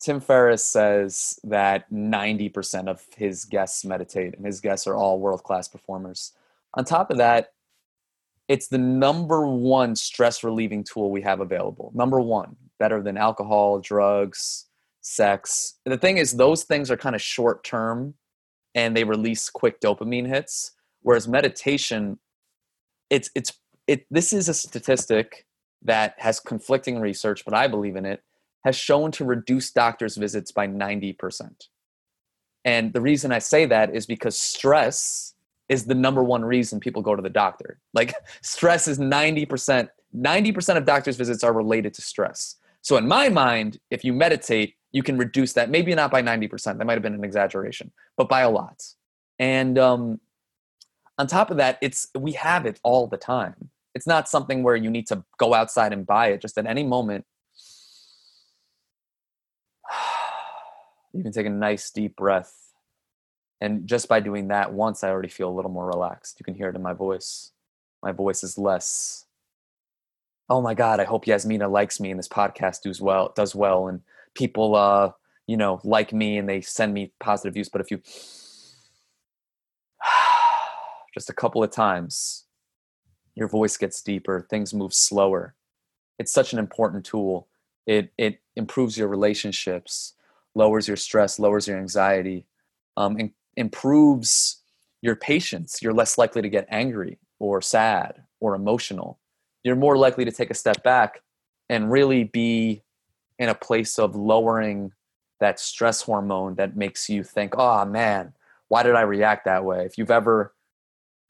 [0.00, 5.44] Tim Ferriss says that 90% of his guests meditate, and his guests are all world
[5.44, 6.32] class performers.
[6.74, 7.52] On top of that,
[8.48, 11.92] it's the number one stress relieving tool we have available.
[11.94, 14.65] Number one, better than alcohol, drugs,
[15.06, 15.74] sex.
[15.84, 18.14] The thing is, those things are kind of short term
[18.74, 20.72] and they release quick dopamine hits.
[21.02, 22.18] Whereas meditation,
[23.08, 23.52] it's it's
[23.86, 24.06] it.
[24.10, 25.46] This is a statistic
[25.82, 28.22] that has conflicting research, but I believe in it.
[28.64, 31.68] Has shown to reduce doctors' visits by ninety percent.
[32.64, 35.34] And the reason I say that is because stress
[35.68, 37.78] is the number one reason people go to the doctor.
[37.94, 42.56] Like stress is 90%, 90% of doctors' visits are related to stress.
[42.82, 45.68] So in my mind, if you meditate, you can reduce that.
[45.68, 46.78] Maybe not by 90%.
[46.78, 48.82] That might have been an exaggeration, but by a lot.
[49.38, 50.20] And um,
[51.18, 53.68] on top of that, it's we have it all the time.
[53.94, 56.40] It's not something where you need to go outside and buy it.
[56.40, 57.26] Just at any moment,
[61.12, 62.54] you can take a nice deep breath
[63.60, 66.54] and just by doing that once i already feel a little more relaxed you can
[66.54, 67.52] hear it in my voice
[68.02, 69.24] my voice is less
[70.50, 73.88] oh my god i hope yasmina likes me and this podcast does well does well
[73.88, 74.02] and
[74.36, 75.10] people uh
[75.46, 78.00] you know like me and they send me positive views but if you
[81.14, 82.44] just a couple of times
[83.34, 85.54] your voice gets deeper things move slower
[86.18, 87.48] it's such an important tool
[87.86, 90.14] it it improves your relationships
[90.54, 92.46] lowers your stress lowers your anxiety
[92.96, 94.62] um, and improves
[95.02, 95.80] your patience.
[95.82, 99.18] You're less likely to get angry or sad or emotional.
[99.64, 101.22] You're more likely to take a step back
[101.68, 102.82] and really be
[103.38, 104.92] in a place of lowering
[105.40, 108.32] that stress hormone that makes you think, oh man,
[108.68, 109.84] why did I react that way?
[109.84, 110.54] If you've ever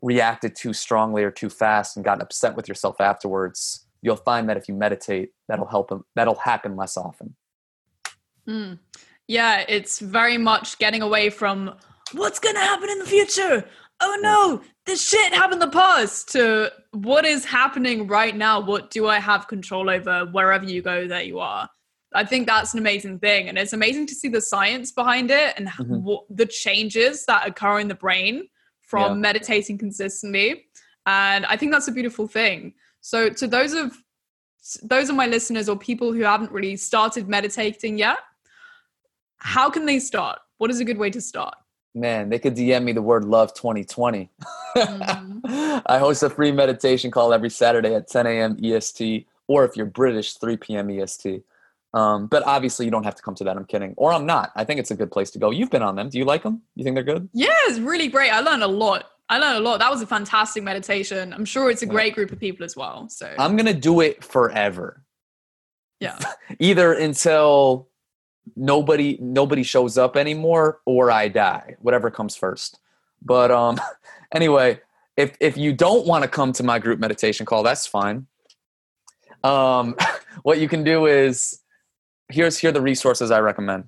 [0.02, 4.56] reacted too strongly or too fast and gotten upset with yourself afterwards, you'll find that
[4.56, 5.90] if you meditate, that'll help.
[6.14, 7.34] That'll happen less often.
[8.48, 8.78] Mm.
[9.26, 11.74] Yeah, it's very much getting away from
[12.12, 13.64] what's going to happen in the future.
[14.00, 18.60] Oh no, this shit happened in the past to what is happening right now.
[18.60, 21.68] What do I have control over wherever you go, there you are.
[22.16, 23.48] I think that's an amazing thing.
[23.48, 26.00] And it's amazing to see the science behind it and Mhm.
[26.02, 28.48] what the changes that occur in the brain
[28.80, 29.14] from Yeah.
[29.28, 30.66] meditating consistently.
[31.04, 32.74] And I think that's a beautiful thing.
[33.00, 33.86] So to those of
[34.82, 38.18] those of my listeners or people who haven't really started meditating yet,
[39.36, 40.40] how can they start?
[40.58, 41.54] What is a good way to start?
[41.94, 44.28] Man, they could DM me the word love 2020.
[44.76, 45.40] Mhm.
[45.86, 48.56] I host a free meditation call every Saturday at 10 a.m.
[48.60, 50.90] EST, or if you're British, 3 p.m.
[50.90, 51.42] EST.
[51.96, 53.56] Um, but obviously, you don't have to come to that.
[53.56, 53.94] I'm kidding.
[53.96, 54.52] Or I'm not.
[54.54, 55.50] I think it's a good place to go.
[55.50, 56.10] You've been on them.
[56.10, 56.60] Do you like them?
[56.74, 57.26] You think they're good?
[57.32, 58.30] Yeah, it's really great.
[58.30, 59.06] I learned a lot.
[59.30, 59.78] I learned a lot.
[59.78, 61.32] That was a fantastic meditation.
[61.32, 63.08] I'm sure it's a great group of people as well.
[63.08, 65.02] So I'm going to do it forever.
[66.00, 66.18] yeah.
[66.58, 67.88] Either until
[68.54, 72.78] nobody nobody shows up anymore or I die, whatever comes first.
[73.22, 73.80] But um
[74.34, 74.80] anyway,
[75.16, 78.26] if if you don't want to come to my group meditation call, that's fine.
[79.42, 79.96] Um
[80.42, 81.62] what you can do is
[82.28, 83.84] here's here are the resources I recommend.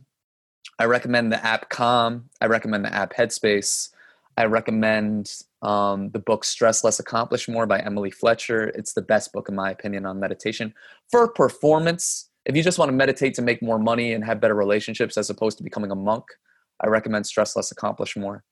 [0.78, 2.30] I recommend the app Calm.
[2.40, 3.90] I recommend the app Headspace.
[4.36, 8.68] I recommend um, the book Stress Less Accomplish More by Emily Fletcher.
[8.68, 10.72] It's the best book, in my opinion, on meditation.
[11.10, 14.54] For performance, if you just want to meditate to make more money and have better
[14.54, 16.24] relationships as opposed to becoming a monk,
[16.80, 18.44] I recommend Stress Less Accomplish More.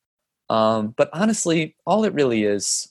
[0.50, 2.88] Um, but honestly, all it really is,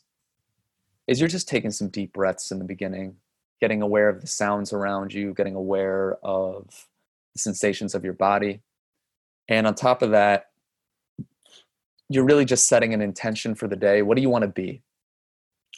[1.08, 3.17] is you're just taking some deep breaths in the beginning,
[3.65, 6.67] getting aware of the sounds around you, getting aware of
[7.34, 8.62] the sensations of your body.
[9.47, 10.51] And on top of that,
[12.10, 14.04] you're really just setting an intention for the day.
[14.04, 14.84] What do you want to be?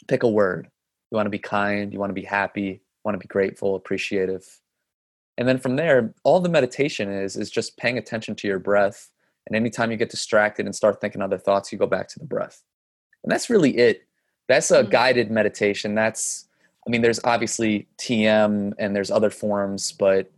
[0.06, 0.68] Pick a word.
[1.10, 3.74] You want to be kind, you want to be happy, you want to be grateful,
[3.74, 4.60] appreciative.
[5.38, 9.08] And then from there, all the meditation is is just paying attention to your breath.
[9.46, 12.26] And anytime you get distracted and start thinking other thoughts, you go back to the
[12.26, 12.62] breath.
[13.24, 14.02] And that's really it.
[14.46, 14.90] That's a Mm.
[14.90, 15.94] guided meditation.
[15.94, 16.47] That's
[16.88, 20.32] I mean, there's obviously TM and there's other forms, but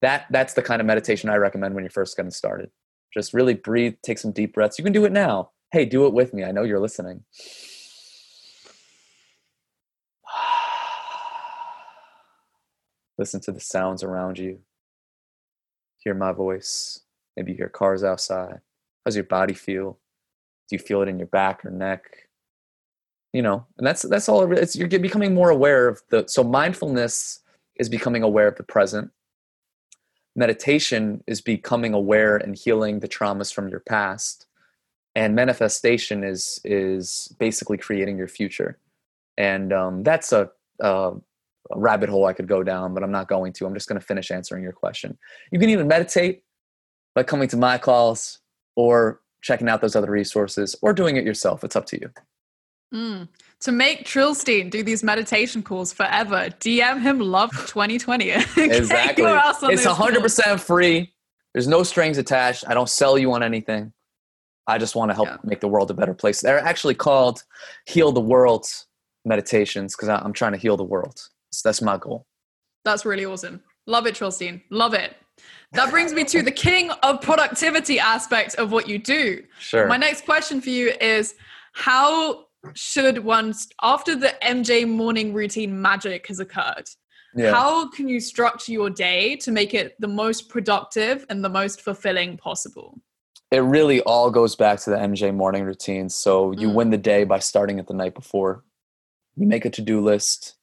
[0.00, 2.72] that that's the kind of meditation I recommend when you're first getting started.
[3.14, 4.78] Just really breathe, take some deep breaths.
[4.78, 5.50] You can do it now.
[5.70, 6.42] Hey, do it with me.
[6.42, 7.22] I know you're listening.
[13.16, 14.58] Listen to the sounds around you.
[15.98, 16.98] Hear my voice.
[17.36, 18.58] Maybe you hear cars outside.
[19.04, 20.00] How's your body feel?
[20.68, 22.02] Do you feel it in your back or neck?
[23.32, 24.50] You know, and that's that's all.
[24.52, 26.24] It's you're becoming more aware of the.
[26.28, 27.40] So mindfulness
[27.76, 29.10] is becoming aware of the present.
[30.36, 34.46] Meditation is becoming aware and healing the traumas from your past,
[35.14, 38.78] and manifestation is is basically creating your future.
[39.38, 41.12] And um, that's a, a
[41.70, 43.66] a rabbit hole I could go down, but I'm not going to.
[43.66, 45.16] I'm just going to finish answering your question.
[45.50, 46.42] You can even meditate
[47.14, 48.40] by coming to my calls
[48.76, 51.64] or checking out those other resources or doing it yourself.
[51.64, 52.10] It's up to you.
[52.92, 53.28] Mm.
[53.60, 58.30] To make Trillsteen do these meditation calls forever, DM him love 2020.
[58.56, 59.24] exactly.
[59.24, 60.62] It's 100% calls.
[60.62, 61.12] free.
[61.54, 62.64] There's no strings attached.
[62.66, 63.92] I don't sell you on anything.
[64.66, 65.36] I just want to help yeah.
[65.44, 66.40] make the world a better place.
[66.40, 67.42] They're actually called
[67.86, 68.66] Heal the World
[69.24, 71.28] meditations because I'm trying to heal the world.
[71.50, 72.26] So that's my goal.
[72.84, 73.62] That's really awesome.
[73.86, 74.62] Love it, Trillsteen.
[74.70, 75.16] Love it.
[75.72, 79.42] That brings me to the king of productivity aspect of what you do.
[79.58, 79.86] Sure.
[79.86, 81.34] My next question for you is
[81.72, 86.84] how should once after the MJ morning routine magic has occurred,
[87.34, 87.52] yeah.
[87.52, 91.80] how can you structure your day to make it the most productive and the most
[91.80, 93.00] fulfilling possible?
[93.50, 96.08] It really all goes back to the MJ morning routine.
[96.08, 96.74] So you mm.
[96.74, 98.64] win the day by starting it the night before.
[99.36, 100.56] You make a to do list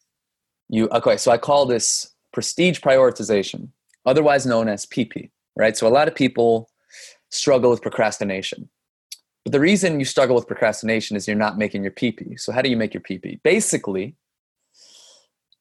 [0.70, 3.70] you okay so i call this prestige prioritization
[4.06, 6.70] otherwise known as pp right so a lot of people
[7.30, 8.70] struggle with procrastination
[9.50, 12.70] the reason you struggle with procrastination is you're not making your pp so how do
[12.70, 14.16] you make your pp basically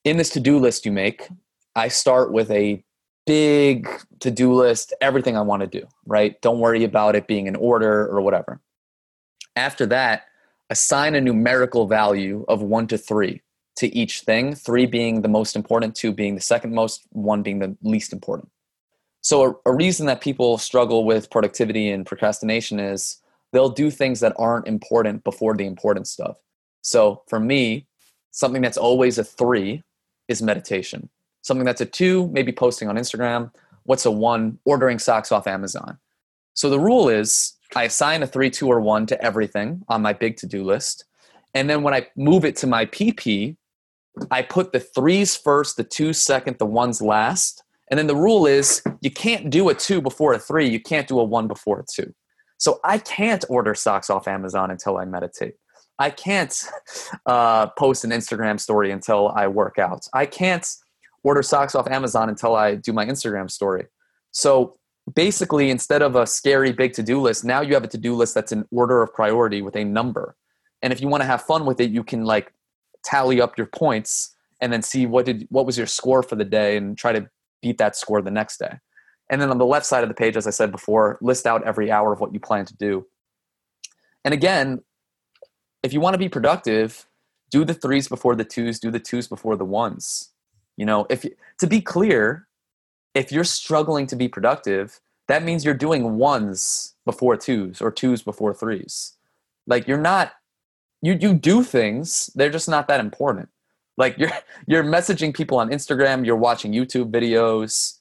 [0.05, 1.29] in this to-do list you make
[1.77, 2.83] i start with a
[3.27, 3.89] big
[4.21, 6.41] to-do list everything i want to do right?
[6.41, 8.61] Don't worry about it being in order or whatever.
[9.55, 10.25] After that
[10.71, 13.41] assign a numerical value of 1 to 3
[13.77, 17.61] to each thing, three being the most important, two being the second most, one being
[17.61, 18.51] the least important.
[19.21, 23.19] So, a, a, reason that people struggle with productivity and procrastination is
[23.53, 26.37] they'll do things that aren't important before the important stuff.
[26.83, 27.87] So, for me,
[28.31, 29.83] something that's always a three
[30.29, 31.09] is meditation.
[31.43, 33.51] Something that's a two, maybe posting on Instagram.
[33.85, 34.59] What's a one?
[34.65, 35.99] Ordering socks off Amazon.
[36.55, 40.13] So, the rule is I assign a three, two, or one to everything on my
[40.13, 41.05] big to do list.
[41.55, 43.57] And then when I move it to my PP,
[44.31, 47.63] I put the threes first, the two second, the ones last.
[47.91, 51.09] And then the rule is you can't do a two before a three, you can't
[51.09, 52.13] do a one before a two.
[52.59, 55.55] So I can't order socks off Amazon until I meditate.
[55.99, 56.55] I can't
[57.27, 60.07] uh, post an Instagram story until I work out.
[60.13, 60.67] I can't
[61.25, 63.87] order socks off Amazon until I do my Instagram story.
[64.31, 64.77] So
[65.15, 68.15] basically, instead of a scary big to do list, now you have a to do
[68.15, 70.37] list that's in order of priority with a number.
[70.83, 72.53] And if you want to have fun with it, you can like
[73.05, 76.45] tally up your points and then see what did what was your score for the
[76.45, 77.29] day and try to
[77.63, 78.79] beat that score the next day.
[79.31, 81.63] And then on the left side of the page, as I said before, list out
[81.65, 83.07] every hour of what you plan to do.
[84.25, 84.83] And again,
[85.83, 87.07] if you want to be productive,
[87.51, 90.31] do the threes before the twos, do the twos before the ones.
[90.77, 92.47] You know, if you, to be clear,
[93.15, 98.23] if you're struggling to be productive, that means you're doing ones before twos or twos
[98.23, 99.17] before threes.
[99.67, 100.33] Like you're not
[101.03, 103.49] you you do things they're just not that important
[103.97, 104.31] like you're
[104.67, 107.99] you're messaging people on instagram you're watching youtube videos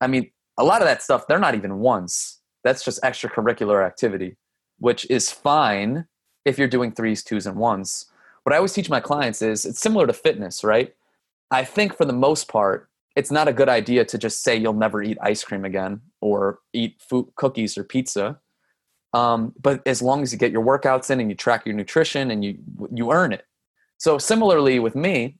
[0.00, 4.36] i mean a lot of that stuff they're not even ones that's just extracurricular activity
[4.78, 6.06] which is fine
[6.44, 8.06] if you're doing threes twos and ones.
[8.42, 10.94] What i always teach my clients is it's similar to fitness right?
[11.50, 14.72] I think for the most part it's not a good idea to just say you'll
[14.72, 18.38] never eat ice cream again or eat food cookies or pizza.
[19.12, 22.30] Um, but as long as you get your workouts in and you track your nutrition
[22.30, 22.58] and you
[22.92, 23.44] you earn it.
[23.98, 25.39] So similarly with me,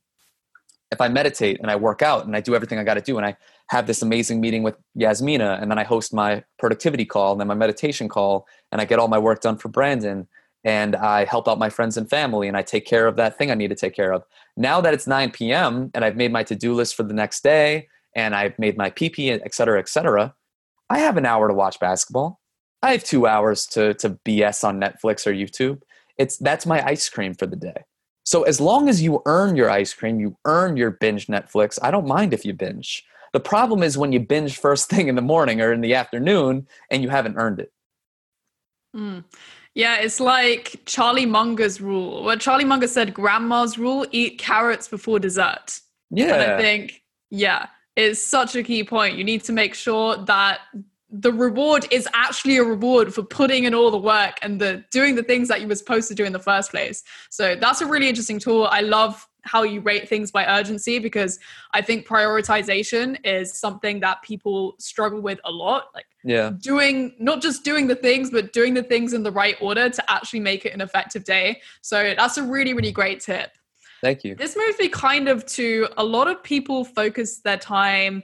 [0.91, 3.17] if I meditate and I work out and I do everything I got to do
[3.17, 7.31] and I have this amazing meeting with Yasmina and then I host my productivity call
[7.31, 10.27] and then my meditation call and I get all my work done for Brandon
[10.63, 13.49] and I help out my friends and family and I take care of that thing
[13.49, 14.23] I need to take care of.
[14.57, 15.91] Now that it's 9 p.m.
[15.93, 19.39] and I've made my to-do list for the next day and I've made my PP,
[19.43, 20.35] et cetera, et cetera,
[20.89, 22.41] I have an hour to watch basketball.
[22.83, 25.83] I have two hours to to BS on Netflix or YouTube.
[26.17, 27.85] It's that's my ice cream for the day.
[28.23, 31.79] So as long as you earn your ice cream, you earn your binge Netflix.
[31.81, 33.03] I don't mind if you binge.
[33.33, 36.67] The problem is when you binge first thing in the morning or in the afternoon
[36.89, 37.71] and you haven't earned it.
[38.95, 39.23] Mm.
[39.73, 42.23] Yeah, it's like Charlie Munger's rule.
[42.23, 45.79] Well, Charlie Munger said grandma's rule eat carrots before dessert.
[46.09, 46.33] Yeah.
[46.33, 49.17] And I think, yeah, it's such a key point.
[49.17, 50.59] You need to make sure that
[51.11, 55.15] the reward is actually a reward for putting in all the work and the doing
[55.15, 57.03] the things that you were supposed to do in the first place.
[57.29, 58.65] So that's a really interesting tool.
[58.71, 61.39] I love how you rate things by urgency because
[61.73, 65.87] I think prioritization is something that people struggle with a lot.
[65.93, 66.51] Like Yeah.
[66.61, 70.11] doing not just doing the things, but doing the things in the right order to
[70.11, 71.61] actually make it an effective day.
[71.81, 73.51] So that's a really, really great tip.
[74.01, 74.35] Thank you.
[74.35, 78.23] This moves me kind of to a lot of people focus their time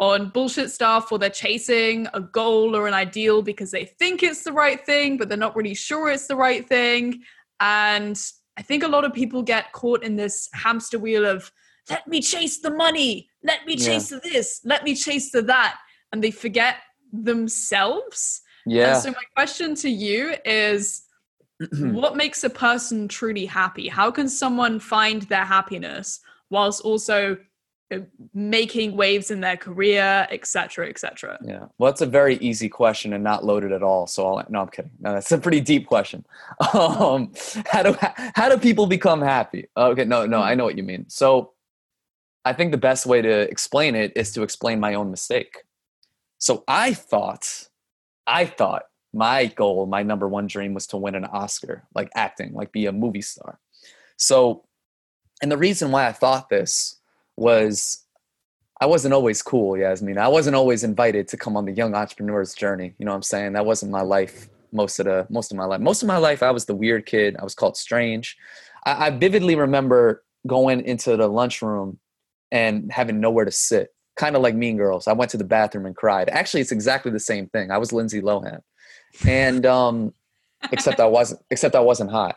[0.00, 4.42] on bullshit stuff or they're chasing a goal or an ideal because they think it's
[4.42, 7.22] the right thing, but they're not really sure it's the right thing.
[7.60, 8.18] And
[8.58, 11.52] I think a lot of people get caught in this hamster wheel of
[11.90, 15.78] let me chase the money, let me chase the this, let me chase the that.
[16.12, 16.76] And they forget
[17.12, 18.40] themselves.
[18.64, 18.94] And Yeah.
[18.94, 21.02] so my question to you is
[21.78, 23.88] what makes a person truly happy?
[23.88, 27.36] How can someone find their happiness whilst also
[28.34, 31.38] making waves in their career, etc., etc.?
[31.44, 31.66] Yeah.
[31.78, 34.06] Well, that's a very easy question and not loaded at all.
[34.06, 34.90] So I'll, no, I'm kidding.
[35.00, 36.24] No, that's a pretty deep question.
[36.72, 37.32] Um,
[37.66, 37.96] how do
[38.34, 39.68] how do people become happy?
[39.76, 41.04] Okay, no, no, I know what you mean.
[41.08, 41.52] So
[42.44, 45.64] I think the best way to explain it is to explain my own mistake.
[46.38, 47.68] So I thought,
[48.26, 52.52] I thought my goal, my number one dream was to win an Oscar, like acting,
[52.54, 53.58] like be a movie star.
[54.16, 54.64] So,
[55.42, 56.99] and the reason why I thought this
[57.36, 58.04] was
[58.80, 60.16] I wasn't always cool, Yasmin.
[60.16, 62.94] I wasn't always invited to come on the young entrepreneur's journey.
[62.98, 63.52] You know what I'm saying?
[63.52, 65.80] That wasn't my life most of the most of my life.
[65.80, 67.36] Most of my life I was the weird kid.
[67.38, 68.36] I was called strange.
[68.86, 71.98] I, I vividly remember going into the lunchroom
[72.50, 73.94] and having nowhere to sit.
[74.16, 75.06] Kind of like Mean Girls.
[75.06, 76.28] I went to the bathroom and cried.
[76.28, 77.70] Actually, it's exactly the same thing.
[77.70, 78.60] I was Lindsay Lohan.
[79.26, 80.14] And um
[80.72, 82.36] except I wasn't except I wasn't hot.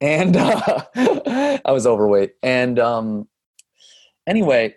[0.00, 0.84] And uh,
[1.64, 2.34] I was overweight.
[2.42, 3.28] And um
[4.26, 4.76] anyway,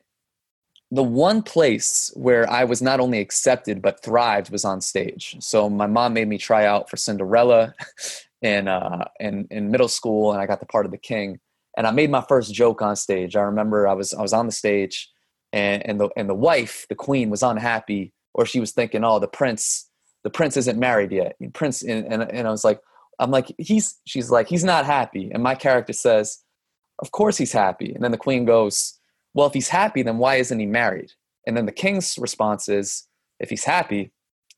[0.92, 5.36] the one place where I was not only accepted but thrived was on stage.
[5.40, 7.74] So my mom made me try out for Cinderella
[8.42, 11.40] in uh, in in middle school, and I got the part of the king.
[11.76, 13.36] And I made my first joke on stage.
[13.36, 15.10] I remember I was I was on the stage,
[15.52, 19.20] and and the and the wife, the queen, was unhappy, or she was thinking, "Oh,
[19.20, 19.90] the prince,
[20.24, 22.80] the prince isn't married yet." And prince, and, and and I was like,
[23.20, 26.40] I'm like, he's she's like, he's not happy, and my character says,
[27.00, 28.97] "Of course he's happy." And then the queen goes
[29.38, 31.14] well, if he's happy, then why isn't he married?
[31.46, 33.08] And then the king's response is,
[33.40, 34.12] if he's happy,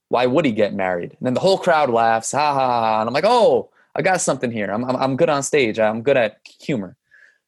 [0.07, 1.17] why would he get married?
[1.19, 3.01] And then the whole crowd laughs, ha ha ha.
[3.01, 4.71] And I'm like, oh, I got something here.
[4.71, 5.79] I'm, I'm, I'm good on stage.
[5.79, 6.95] I'm good at humor.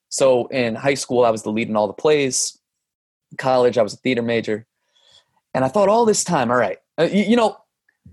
[0.10, 2.60] So in high school, I was the lead in all the plays.
[3.32, 4.68] In college, I was a theater major.
[5.54, 7.56] And I thought all this time, all right, uh, you, you know,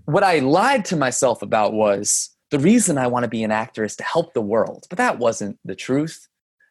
[0.05, 3.83] what I lied to myself about was the reason I want to be an actor
[3.83, 4.85] is to help the world.
[4.87, 6.28] But that wasn't the truth.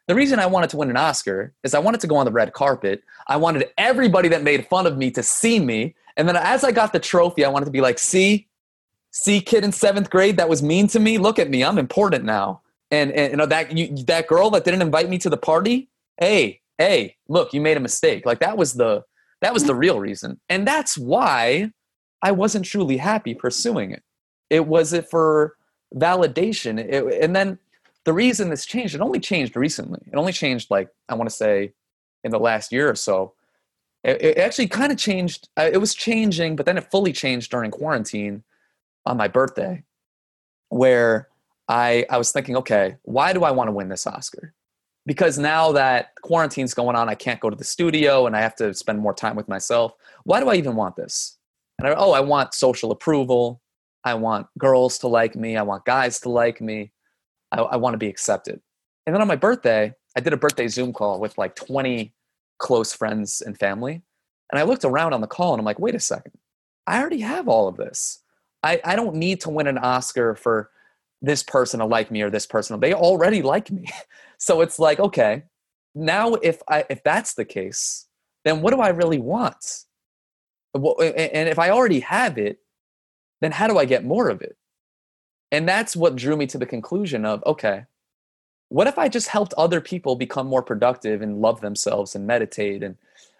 [0.09, 2.33] The reason I wanted to win an Oscar is I wanted to go on the
[2.33, 3.05] red carpet.
[3.27, 5.95] I wanted everybody that made fun of me to see me.
[6.17, 8.49] And then as I got the trophy, I wanted to be like, see,
[9.11, 11.19] see, kid in seventh grade that was mean to me.
[11.19, 12.63] Look at me, I'm important now.
[12.91, 15.91] And, and you know that you, that girl that didn't invite me to the party.
[16.17, 18.25] Hey, hey, look, you made a mistake.
[18.25, 19.05] Like that was the
[19.43, 21.71] that was the real reason, and that's why
[22.23, 24.03] I wasn't truly happy pursuing it.
[24.49, 25.57] It was it for
[25.95, 27.59] validation, it, and then
[28.09, 30.01] the reason this changed, it only changed recently.
[30.11, 31.75] It only changed like I want to say
[32.25, 33.35] in the last year or so.
[34.03, 35.51] It, it actually kind of changed.
[35.59, 38.45] uh, It was changing, but then it fully changed during quarantine
[39.05, 39.85] on my birthday,
[40.71, 41.29] where
[41.69, 44.55] I I was thinking, okay, why do I want to win this Oscar?
[45.05, 48.57] Because now that quarantine's going on, I can't go to the studio and I have
[48.57, 49.93] to spend more time with myself.
[50.25, 51.37] Why do I even want this?
[51.79, 53.61] And I, oh, I want social approval.
[54.03, 55.59] I want girls to like me.
[55.59, 56.93] I want guys to like me.
[57.53, 58.61] I, I want to be accepted.
[59.07, 62.15] And then on my birthday, I did a birthday Zoom call with like 20
[62.59, 64.03] close friends and family.
[64.51, 66.33] And I looked around on the call and I'm like, wait a second.
[66.87, 68.21] I already have all of this.
[68.63, 70.71] I, I don't need to win an Oscar for
[71.21, 72.79] this person to like me or this person.
[72.81, 73.87] They already like me.
[74.41, 75.43] So it's like, okay,
[75.97, 78.07] now if I if that's the case,
[78.45, 79.85] then what do I really want?
[80.75, 82.59] And if I already have it,
[83.41, 84.57] then how do I get more of it?
[85.51, 87.85] And that's what drew me to the conclusion of okay,
[88.69, 92.83] what if I just helped other people become more productive and love themselves and meditate?
[92.83, 92.97] And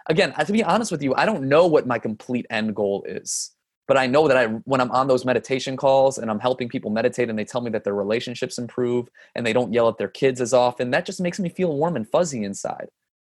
[0.09, 3.53] again, to be honest with you, I don't know what my complete end goal is.
[3.87, 6.91] But I know that I, when I'm on those meditation calls and I'm helping people
[6.91, 10.09] meditate and they tell me that their relationships improve and they don't yell at their
[10.09, 12.89] kids as often, that just makes me feel warm and fuzzy inside.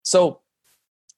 [0.02, 0.40] So,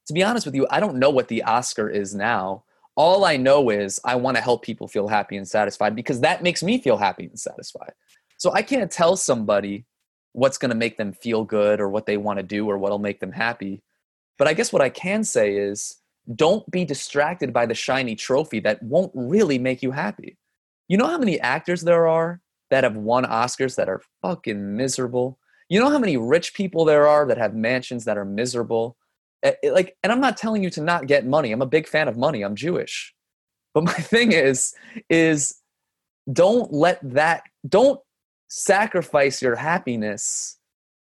[0.07, 2.63] to be honest with you, I don't know what the Oscar is now
[2.97, 6.43] all I know is I want to help people feel happy and satisfied because that
[6.43, 7.93] makes me feel happy and satisfied.
[8.39, 9.85] So I can't tell somebody
[10.33, 12.99] what's going to make them feel good or what they want to do or what'll
[12.99, 13.83] make them happy.
[14.39, 15.97] But I guess what I can say is
[16.35, 20.37] don't be distracted by the shiny trophy that won't really make you happy.
[20.89, 22.41] You know how many actors there are
[22.71, 25.39] that have won Oscars that are fucking miserable?
[25.69, 28.97] You know how many rich people there are that have mansions that are miserable?
[29.45, 31.53] Eh, it- like, and I'm not telling you to not get money.
[31.53, 32.43] I'm a big fan of money.
[32.43, 33.15] I'm Jewish.
[33.75, 34.75] But my thing is,
[35.09, 35.57] is
[36.33, 38.01] don't let that, don't
[38.49, 40.59] sacrifice your happiness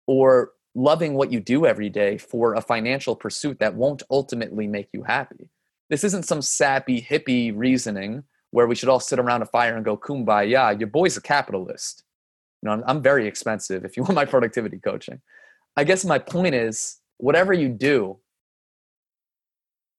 [0.07, 4.87] or loving what you do every day for a financial pursuit that won't ultimately make
[4.93, 5.49] you happy.
[5.89, 9.83] This isn't some sappy hippie reasoning where we should all sit around a fire and
[9.83, 10.79] go kumbaya.
[10.79, 12.03] Your boy's a capitalist.
[12.61, 15.21] You know, I'm, I'm very expensive if you want my productivity coaching.
[15.75, 18.17] I guess my point is whatever you do,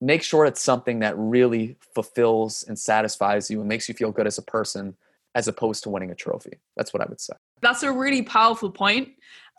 [0.00, 4.26] make sure it's something that really fulfills and satisfies you and makes you feel good
[4.26, 4.96] as a person
[5.34, 6.58] as opposed to winning a trophy.
[6.76, 7.34] That's what I would say.
[7.60, 9.10] That's a really powerful point,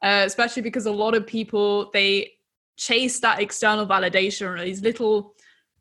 [0.02, 2.32] uh, especially because a lot of people they
[2.78, 5.36] chase that external validation or these little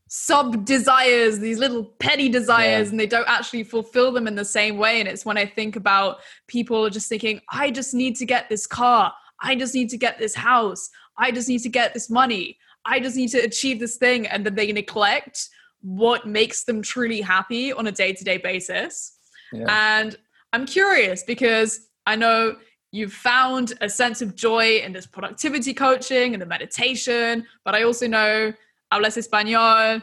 [0.08, 2.90] sub desires, these little petty desires, Yeah.
[2.90, 4.98] and they don't actually fulfill them in the same way.
[5.00, 8.66] And it's when I think about people just thinking, I just need to get this
[8.66, 12.58] car, I just need to get this house, I just need to get this money,
[12.84, 15.48] I just need to achieve this thing, and then they neglect
[15.82, 19.16] what makes them truly happy on a day to day basis.
[19.52, 19.66] Yeah.
[19.68, 20.16] And
[20.52, 22.56] I'm curious because I know
[22.92, 27.84] you've found a sense of joy in this productivity coaching and the meditation, but I
[27.84, 28.52] also know
[28.92, 30.02] hablas español,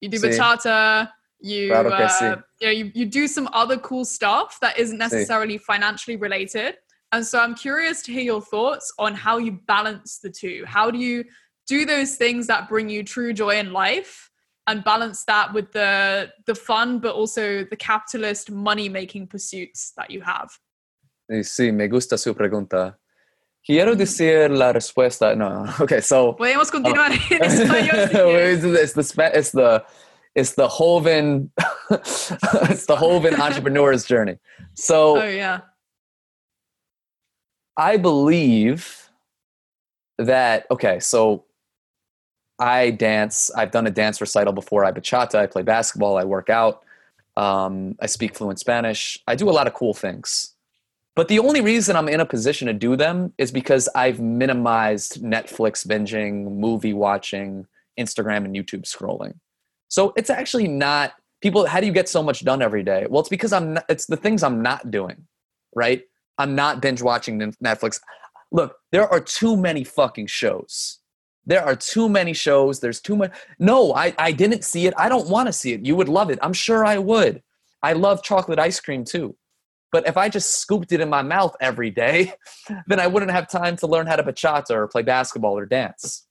[0.00, 0.36] you do Sí.
[0.36, 1.10] bachata,
[1.40, 2.42] you, Claro uh, sí.
[2.60, 6.76] you, know, you, you do some other cool stuff that isn't necessarily financially related.
[7.12, 10.64] And so I'm curious to hear your thoughts on how you balance the two.
[10.66, 11.24] How do you
[11.66, 14.30] do those things that bring you true joy in life
[14.66, 20.10] and balance that with the the fun but also the capitalist money making pursuits that
[20.10, 20.50] you have
[21.28, 22.98] Y Sí, me gusta su pregunta.
[23.64, 23.98] Quiero mm.
[23.98, 25.34] decir la respuesta.
[25.34, 26.00] No, okay.
[26.00, 29.84] So podemos uh, continuar en español si it's, it's the it's the
[30.34, 31.50] it's the Hoven
[31.90, 34.38] it's the Hoven entrepreneur's journey.
[34.74, 35.60] So oh yeah
[37.76, 39.10] I believe
[40.18, 41.44] that okay, so
[42.58, 43.50] I dance.
[43.56, 44.84] I've done a dance recital before.
[44.84, 45.36] I bachata.
[45.36, 46.16] I play basketball.
[46.16, 46.82] I work out.
[47.36, 49.18] Um, I speak fluent Spanish.
[49.26, 50.54] I do a lot of cool things.
[51.14, 55.22] But the only reason I'm in a position to do them is because I've minimized
[55.22, 57.66] Netflix binging, movie watching,
[57.98, 59.34] Instagram and YouTube scrolling.
[59.88, 61.66] So it's actually not people.
[61.66, 63.06] How do you get so much done every day?
[63.08, 63.74] Well, it's because I'm.
[63.74, 65.26] Not, it's the things I'm not doing,
[65.74, 66.02] right?
[66.38, 68.00] I'm not binge watching Netflix.
[68.52, 70.98] Look, there are too many fucking shows.
[71.46, 72.80] There are too many shows.
[72.80, 73.32] There's too much.
[73.58, 74.94] No, I, I didn't see it.
[74.96, 75.86] I don't want to see it.
[75.86, 76.38] You would love it.
[76.42, 77.42] I'm sure I would.
[77.82, 79.36] I love chocolate ice cream too.
[79.92, 82.32] But if I just scooped it in my mouth every day,
[82.88, 86.26] then I wouldn't have time to learn how to bachata or play basketball or dance.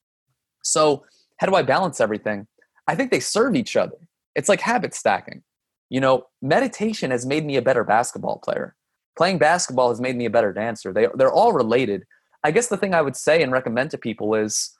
[0.61, 1.05] So,
[1.37, 2.47] how do I balance everything?
[2.87, 3.97] I think they serve each other.
[4.35, 5.43] It's like habit stacking.
[5.89, 8.75] You know, meditation has made me a better basketball player.
[9.17, 10.91] Playing basketball has made me a better dancer.
[10.91, 12.03] They, they're all related.
[12.43, 14.75] I guess the thing I would say and recommend to people is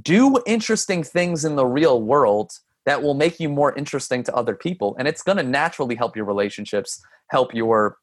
[0.00, 2.52] do interesting things in the real world
[2.86, 4.94] that will make you more interesting to other people.
[4.98, 7.98] And it's going to naturally help your relationships, help your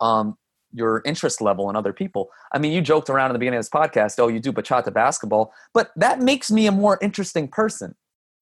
[0.00, 0.36] um,
[0.74, 2.30] your interest level in other people.
[2.52, 4.92] I mean, you joked around in the beginning of this podcast, oh, you do bachata
[4.92, 7.94] basketball, but that makes me a more interesting person.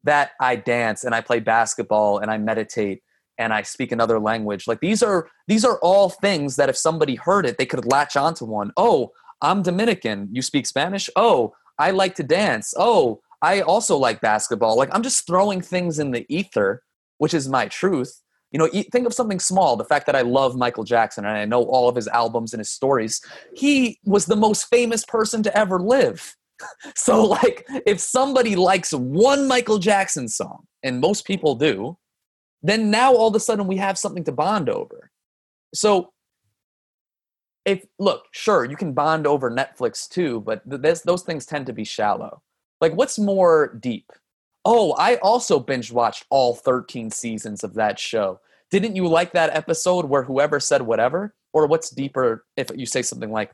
[0.05, 3.03] That I dance and I play basketball and I meditate
[3.37, 4.67] and I speak another language.
[4.67, 8.17] Like these are these are all things that if somebody heard it, they could latch
[8.17, 8.73] onto one.
[8.79, 9.13] Oh,
[9.43, 10.29] I'm Dominican.
[10.33, 11.11] You speak Spanish?
[11.17, 12.75] Oh, I like to dance.
[12.77, 14.77] Oh, I also like basketball.
[14.77, 16.83] Like I'm just throwing things in the ether,
[17.19, 18.21] which is my truth.
[18.53, 19.77] You know, think of something small.
[19.77, 22.61] The fact that I love Michael Jackson and I know all of his albums and
[22.61, 23.21] his stories.
[23.55, 26.37] He was the most famous person to ever live.
[26.95, 31.97] So, like, if somebody likes one Michael Jackson song, and most people do,
[32.63, 35.11] then now all of a sudden we have something to bond over.
[35.75, 36.13] So,
[37.65, 41.73] if look, sure, you can bond over Netflix too, but th- those things tend to
[41.73, 42.43] be shallow.
[42.81, 44.11] Like, what's more deep?
[44.65, 48.41] Oh, I also binge watched all 13 seasons of that show.
[48.71, 51.35] Didn't you like that episode where whoever said whatever?
[51.53, 53.53] Or what's deeper if you say something like,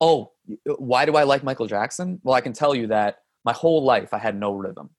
[0.00, 0.32] oh,
[0.68, 2.20] uh, why do I like Michael Jackson?
[2.22, 4.90] Well, I can tell you that my whole life I had no rhythm.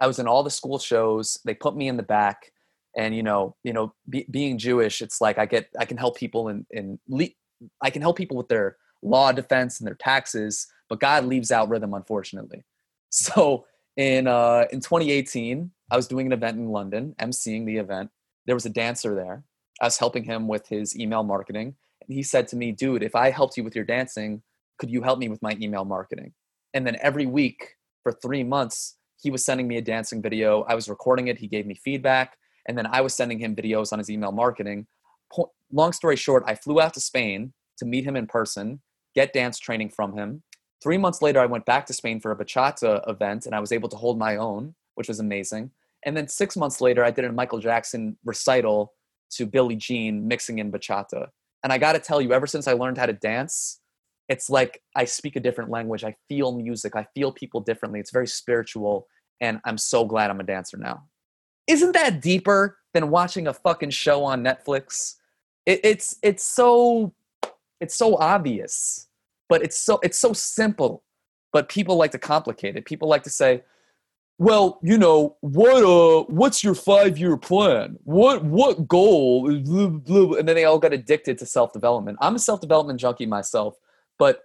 [0.00, 1.38] I was in all the school shows.
[1.44, 2.52] They put me in the back,
[2.96, 6.16] and you know, you know, be, being Jewish, it's like I get, I can help
[6.16, 7.34] people in, in, le-
[7.82, 11.68] I can help people with their law defense and their taxes, but God leaves out
[11.68, 12.64] rhythm, unfortunately.
[13.16, 13.64] So
[13.96, 18.10] in uh, in 2018, I was doing an event in London, emceeing the event.
[18.46, 19.44] There was a dancer there.
[19.80, 23.14] I was helping him with his email marketing, and he said to me, "Dude, if
[23.14, 24.42] I helped you with your dancing,
[24.78, 26.32] could you help me with my email marketing?"
[26.72, 30.62] And then every week for three months, he was sending me a dancing video.
[30.62, 31.38] I was recording it.
[31.38, 32.36] He gave me feedback,
[32.66, 34.86] and then I was sending him videos on his email marketing.
[35.32, 38.80] Po- Long story short, I flew out to Spain to meet him in person.
[39.14, 40.42] get dance training from him.
[40.82, 43.72] Three months later, I went back to Spain for a bachata event and I was
[43.72, 45.70] able to hold my own, which was amazing.
[46.04, 48.92] And then six months later, I did a Michael Jackson recital
[49.30, 51.28] to Billie Jean mixing in bachata.
[51.62, 53.80] And I got to tell you, ever since I learned how to dance,
[54.28, 56.04] it's like I speak a different language.
[56.04, 56.94] I feel music.
[56.96, 58.00] I feel people differently.
[58.00, 59.06] It's very spiritual.
[59.40, 61.04] And I'm so glad I'm a dancer now.
[61.66, 65.16] Isn't that deeper than watching a fucking show on Netflix?
[65.66, 67.14] It, it's it's so
[67.80, 69.08] it's so obvious,
[69.48, 71.02] but it's so it's so simple.
[71.52, 72.84] But people like to complicate it.
[72.84, 73.62] People like to say,
[74.38, 77.98] well, you know, what uh what's your 5-year plan?
[78.04, 79.48] What what goal?
[79.48, 82.18] And then they all got addicted to self-development.
[82.20, 83.76] I'm a self-development junkie myself,
[84.18, 84.42] but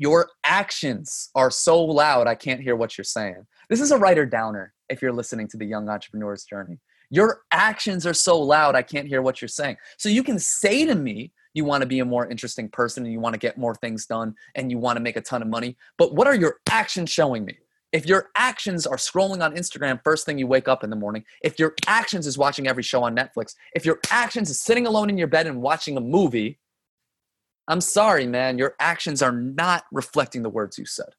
[0.00, 3.46] your actions are so loud I can't hear what you're saying.
[3.68, 6.78] This is a writer downer if you're listening to the young entrepreneur's journey.
[7.10, 9.76] Your actions are so loud I can't hear what you're saying.
[9.98, 13.12] So you can say to me you want to be a more interesting person and
[13.12, 15.48] you want to get more things done and you want to make a ton of
[15.48, 17.58] money, but what are your actions showing me?
[17.92, 21.24] if your actions are scrolling on Instagram first thing you wake up in the morning,
[21.42, 25.10] if your actions is watching every show on Netflix, if your actions is sitting alone
[25.10, 26.56] in your bed and watching a movie,
[27.68, 31.10] I'm sorry, man, your actions are not reflecting the words you said.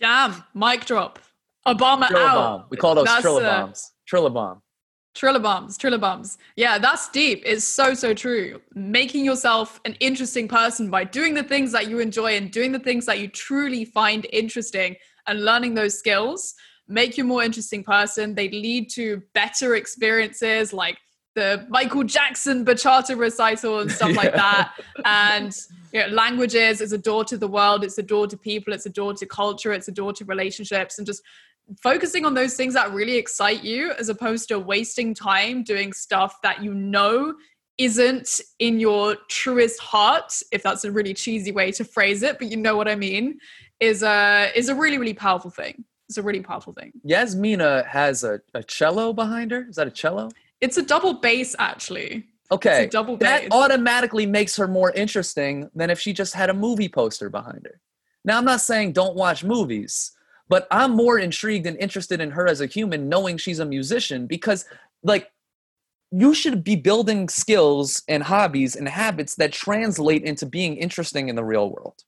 [0.00, 1.18] Damn, mic drop.
[1.66, 2.34] Obama Trilla out.
[2.34, 2.64] bomb.
[2.68, 3.92] We call those That's, Trilla uh, bombs.
[4.10, 4.62] Trilla bomb.
[5.14, 6.38] Trillabombs, trillabombs.
[6.56, 7.44] Yeah, that's deep.
[7.46, 8.60] It's so, so true.
[8.74, 12.80] Making yourself an interesting person by doing the things that you enjoy and doing the
[12.80, 14.96] things that you truly find interesting
[15.28, 16.54] and learning those skills
[16.88, 18.34] make you a more interesting person.
[18.34, 20.98] They lead to better experiences like
[21.34, 24.72] the Michael Jackson bachata recital and stuff like that.
[25.04, 25.56] And
[25.92, 28.86] you know, languages is a door to the world, it's a door to people, it's
[28.86, 31.22] a door to culture, it's a door to relationships, and just
[31.82, 36.40] focusing on those things that really excite you as opposed to wasting time doing stuff
[36.42, 37.34] that you know
[37.78, 42.48] isn't in your truest heart if that's a really cheesy way to phrase it but
[42.48, 43.38] you know what i mean
[43.80, 48.24] is a is a really really powerful thing it's a really powerful thing Yasmina has
[48.24, 49.66] a, a cello behind her.
[49.68, 50.30] Is that a cello?
[50.64, 52.84] It's a double bass actually Okay.
[52.84, 56.50] it's a double that bass automatically makes her more interesting than if she just had
[56.50, 57.80] a movie poster behind her.
[58.24, 60.12] Now, I'm not saying don't watch movies,
[60.48, 64.26] but I'm more intrigued and interested in her as a human knowing she's a musician
[64.26, 64.66] because,
[65.02, 65.30] like,
[66.10, 71.36] you should be building skills and hobbies and habits that translate into being interesting in
[71.36, 72.04] the real world.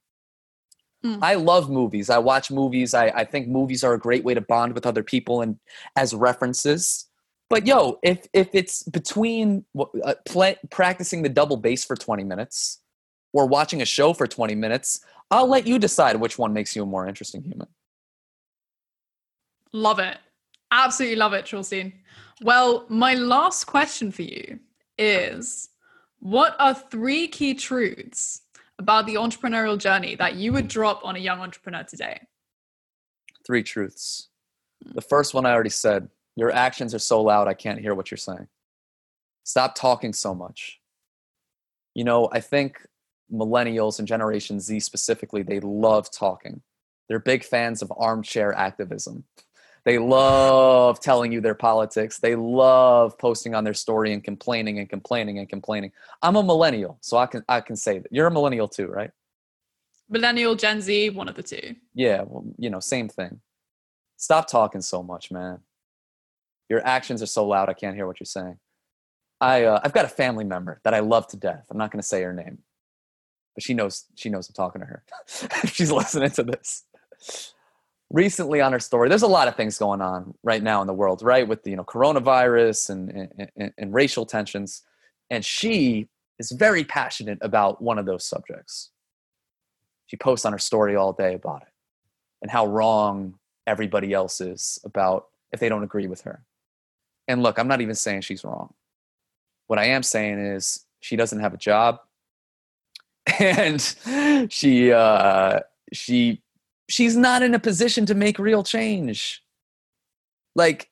[1.05, 1.19] Mm.
[1.23, 2.09] I love movies.
[2.09, 2.95] I watch movies.
[2.95, 5.59] I, I think movies are a great way to bond with other people and
[5.97, 7.06] as references.
[7.49, 12.81] But yo, if if it's between uh, play, practicing the double bass for 20 minutes
[13.33, 16.83] or watching a show for 20 minutes, I'll let you decide which one makes you
[16.83, 17.69] a more interesting human.
[19.73, 20.19] Love it.
[20.73, 21.93] Absolutely love it, Trillsteen.
[22.43, 24.59] Well, my last question for you
[24.99, 25.69] is
[26.19, 28.43] what are three key truths
[28.79, 32.21] about the entrepreneurial journey that you would drop on a young entrepreneur today?
[33.47, 34.29] Three truths.
[34.85, 38.11] The first one I already said your actions are so loud, I can't hear what
[38.11, 38.47] you're saying.
[39.45, 40.81] Stop talking so much.
[41.95, 42.87] You know, I think
[43.33, 46.63] millennials and Generation Z specifically, they love talking.
[47.09, 49.25] They're big fans of armchair activism.
[49.85, 52.19] They love telling you their politics.
[52.19, 55.93] They love posting on their story and complaining and complaining and complaining.
[56.23, 58.11] I'm a millennial, so I can I can say that.
[58.11, 59.13] You're a millennial too, right?
[60.09, 61.77] Millennial, Gen Z, one of the two.
[61.95, 63.41] Yeah, well, you know, same thing.
[64.17, 65.61] Stop talking so much, man.
[66.69, 68.59] Your actions are so loud, I can't hear what you're saying.
[69.41, 71.67] I, uh, I've got a family member that I love to death.
[71.71, 72.59] I'm not going to say her name,
[73.55, 75.05] but she knows she knows I'm talking to her.
[75.67, 76.85] She's listening to this.
[78.11, 80.95] Recently on her story, there's a lot of things going on right now in the
[80.95, 81.47] world, right?
[81.47, 84.83] With the you know coronavirus and, and, and, and racial tensions,
[85.29, 86.09] and she
[86.39, 88.91] is very passionate about one of those subjects.
[90.07, 91.69] She posts on her story all day about it
[92.43, 93.35] and how wrong
[93.67, 96.45] everybody else is about if they don't agree with her.
[97.29, 98.73] And look, I'm not even saying she's wrong.
[99.67, 102.01] What I am saying is she doesn't have a job
[103.41, 103.81] and
[104.51, 105.61] she uh
[105.93, 106.43] she
[106.89, 109.43] she's not in a position to make real change.
[110.55, 110.91] Like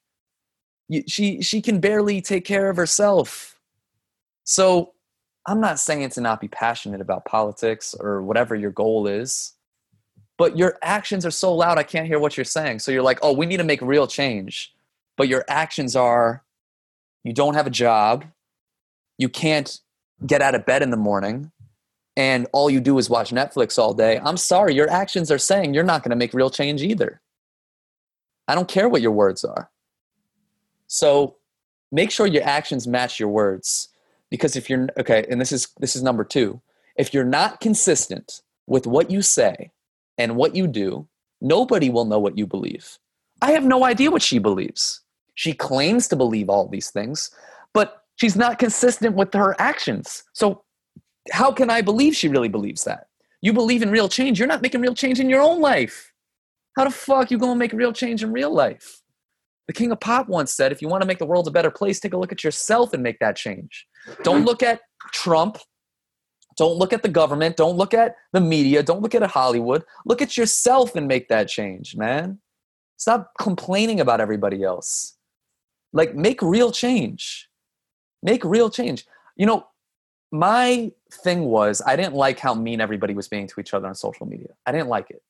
[1.07, 3.59] she she can barely take care of herself.
[4.43, 4.93] So
[5.47, 9.55] I'm not saying to not be passionate about politics or whatever your goal is
[10.37, 12.80] but your actions are so loud I can't hear what you're saying.
[12.80, 14.74] So you're like, "Oh, we need to make real change."
[15.17, 16.45] But your actions are
[17.23, 18.25] you don't have a job,
[19.19, 19.81] you can't
[20.27, 21.53] get out of bed in the morning,
[22.17, 24.21] and all you do is watch Netflix all day.
[24.23, 27.21] I'm sorry, your actions are saying you're not going to make real change either.
[28.47, 29.71] I don't care what your words are.
[30.87, 31.37] So
[31.91, 33.89] make sure your actions match your words
[34.31, 36.61] because if you're okay, and this is this is number 2.
[36.97, 39.73] If you're not consistent with what you say
[40.19, 41.09] and what you do,
[41.41, 42.99] nobody will know what you believe.
[43.43, 45.01] I have no idea what she believes.
[45.35, 47.30] She claims to believe all these things,
[47.72, 50.24] but she's not consistent with her actions.
[50.32, 50.62] So,
[51.32, 53.09] how can I believe she really believes that?
[53.41, 54.39] You believe in real change.
[54.39, 56.12] You're not making real change in your own life.
[56.76, 59.01] How the fuck you gonna make real change in real life?
[59.66, 61.70] The king of pop once said, if you want to make the world a better
[61.70, 63.87] place, take a look at yourself and make that change.
[64.22, 64.80] Don't look at
[65.12, 65.59] Trump.
[66.57, 67.57] Don't look at the government.
[67.57, 68.82] Don't look at the media.
[68.82, 69.85] Don't look at Hollywood.
[70.05, 72.41] Look at yourself and make that change, man.
[72.97, 75.16] Stop complaining about everybody else.
[75.95, 77.49] Like, make real change.
[78.23, 79.07] Make real change.
[79.37, 79.67] You know,
[80.31, 83.95] my thing was I didn't like how mean everybody was being to each other on
[83.95, 84.49] social media.
[84.67, 85.23] I didn't like it.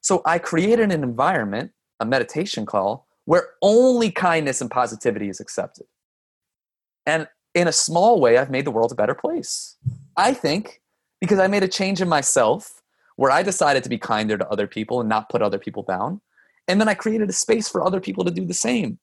[0.00, 5.86] So I created an environment, a meditation call, where only kindness and positivity is accepted.
[7.04, 9.76] And in a small way, I've made the world a better place.
[10.16, 10.80] I think
[11.20, 12.82] because I made a change in myself
[13.16, 16.20] where I decided to be kinder to other people and not put other people down.
[16.68, 18.98] And then I created a space for other people to do the same.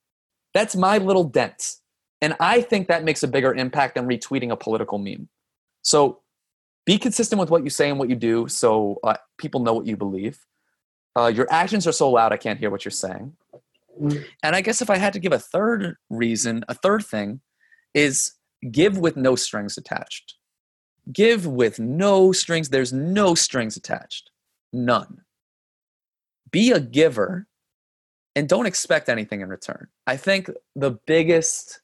[0.58, 1.76] That's my little dent.
[2.20, 5.30] And I think that makes a bigger impact than retweeting a political meme.
[5.84, 6.22] So
[6.84, 9.86] be consistent with what you say and what you do so uh, people know what
[9.86, 10.40] you believe.
[11.16, 13.34] Uh, your actions are so loud, I can't hear what you're saying.
[14.02, 17.42] And I guess if I had to give a third reason, a third thing
[17.94, 18.34] is
[18.72, 20.38] give with no strings attached.
[21.14, 22.70] Give with no strings.
[22.70, 24.32] There's no strings attached.
[24.74, 25.22] None.
[26.50, 27.46] Be a giver
[28.38, 29.88] and don't expect anything in return.
[30.06, 31.82] I think the biggest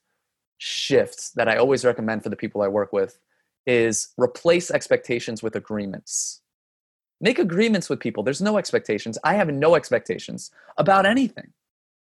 [0.58, 3.18] shift that I always recommend for the people I work with
[3.66, 6.42] is replace expectations with agreements.
[7.20, 8.22] Make agreements with people.
[8.22, 9.18] There's no expectations.
[9.24, 11.52] I have no expectations about anything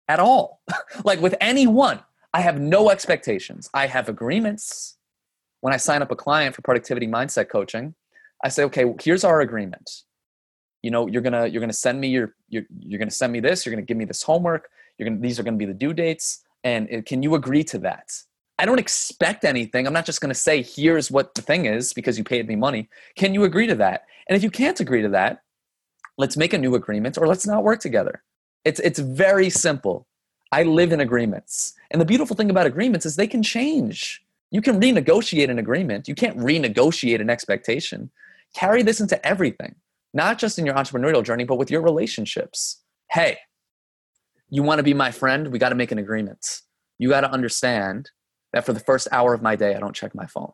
[0.08, 0.62] at all.
[1.04, 2.00] like with anyone,
[2.34, 3.70] I have no expectations.
[3.76, 4.98] I have agreements.
[5.62, 7.94] When I sign up a client for productivity mindset coaching,
[8.44, 10.06] I say, okay, here's our agreement.
[10.82, 13.66] You know, you're gonna you're gonna send me your you're, you're gonna send me this.
[13.66, 14.70] You're gonna give me this homework.
[14.98, 16.44] You're gonna these are gonna be the due dates.
[16.64, 18.12] And it, can you agree to that?
[18.60, 19.88] I don't expect anything.
[19.88, 22.90] I'm not just to say, here's what the thing is because you paid me money.
[23.16, 24.04] Can you agree to that?
[24.28, 25.44] And if you can't agree to that,
[26.18, 28.22] let's make a new agreement or let's not work together.
[28.66, 30.08] It's, it's very simple.
[30.52, 31.74] I live in agreements.
[31.92, 34.22] And the beautiful thing about agreements is they can change.
[34.52, 38.10] You can renegotiate an agreement, you can't renegotiate an expectation.
[38.54, 39.76] Carry this into everything,
[40.14, 42.82] not just in your entrepreneurial journey, but with your relationships.
[43.12, 43.38] Hey,
[44.50, 45.50] you want to be my friend?
[45.52, 46.62] We got to make an agreement.
[46.98, 48.10] You got to understand
[48.54, 50.54] that for the first hour of my day, I don't check my phone.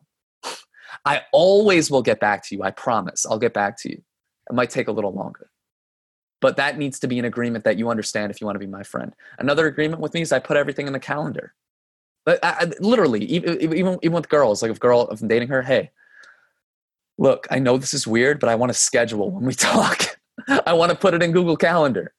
[1.04, 2.62] I always will get back to you.
[2.62, 3.26] I promise.
[3.26, 4.02] I'll get back to you.
[4.48, 5.50] It might take a little longer
[6.40, 8.66] but that needs to be an agreement that you understand if you want to be
[8.66, 9.14] my friend.
[9.38, 11.54] Another agreement with me is I put everything in the calendar.
[12.24, 15.48] But I, I, literally, even, even even with girls, like if girl, if I'm dating
[15.48, 15.90] her, hey,
[17.18, 20.18] look, I know this is weird, but I want to schedule when we talk.
[20.48, 22.12] I want to put it in Google Calendar.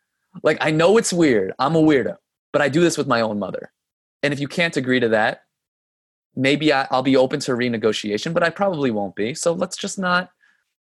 [0.43, 1.53] Like I know it's weird.
[1.59, 2.17] I'm a weirdo,
[2.51, 3.71] but I do this with my own mother.
[4.23, 5.43] And if you can't agree to that,
[6.35, 9.33] maybe I, I'll be open to renegotiation, but I probably won't be.
[9.33, 10.31] So let's just not.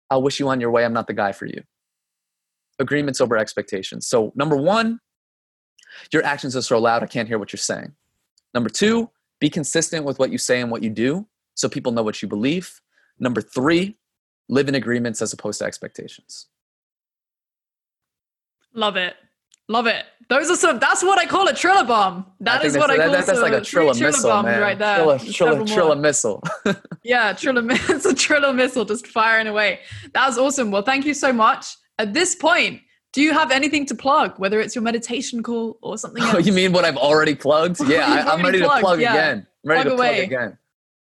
[0.09, 0.85] I'll wish you on your way.
[0.85, 1.63] I'm not the guy for you
[2.79, 4.07] agreements over expectations.
[4.07, 4.99] So, number one,
[6.11, 7.93] your actions are so loud, I can't hear what you're saying.
[8.53, 9.09] Number two,
[9.39, 12.27] be consistent with what you say and what you do so people know what you
[12.27, 12.81] believe.
[13.19, 13.97] Number three,
[14.49, 16.47] live in agreements as opposed to expectations.
[18.73, 19.15] Love it.
[19.67, 20.05] Love it.
[20.29, 20.79] Those are some.
[20.79, 22.25] That's what I call a Trilla bomb.
[22.39, 24.61] That is what I call that, that's like a Trilla missile, bomb man.
[24.61, 24.97] right there.
[24.97, 26.43] Triller, triller, triller missile.
[27.03, 27.63] yeah, triller.
[27.89, 29.79] It's a triller missile, just firing away.
[30.13, 30.69] That was awesome.
[30.69, 31.77] Well, thank you so much.
[31.97, 32.81] At this point,
[33.11, 36.35] do you have anything to plug, whether it's your meditation call or something else?
[36.35, 37.79] Oh, you mean what I've already plugged?
[37.87, 39.13] Yeah, I, am ready plugged, to plug yeah.
[39.13, 39.47] again.
[39.63, 40.15] I'm ready plug to away.
[40.15, 40.57] plug again.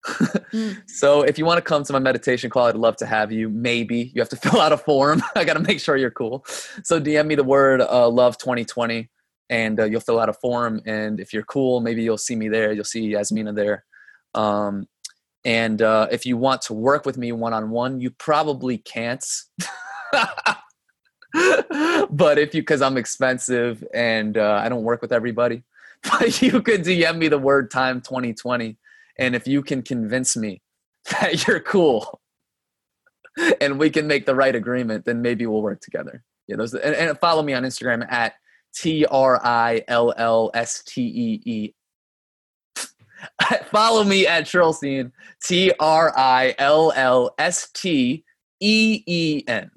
[0.06, 0.82] Mm.
[0.88, 3.48] So if you want to come to my meditation call, I'd love to have you.
[3.48, 5.22] Maybe you have to fill out a form.
[5.36, 6.44] I got to make sure you're cool.
[6.84, 9.08] So DM me the word uh, love 2020
[9.50, 10.80] and uh, you'll fill out a form.
[10.86, 12.72] And if you're cool, maybe you'll see me there.
[12.72, 13.84] You'll see Yasmina there.
[14.34, 14.88] Um,
[15.44, 19.24] and uh, if you want to work with me one on one, you probably can't.
[22.10, 25.64] but if you, because I'm expensive and uh, I don't work with everybody,
[26.02, 28.76] but you could DM me the word time 2020.
[29.18, 30.62] And if you can convince me
[31.10, 32.20] that you're cool
[33.60, 36.24] and we can make the right agreement, then maybe we'll work together.
[36.48, 38.34] Yeah, those and, and follow me on Instagram at
[38.74, 41.74] T R I L L S T E E.
[43.70, 48.24] Follow me at Trillsteen, T R I L L S T
[48.60, 49.70] E E N.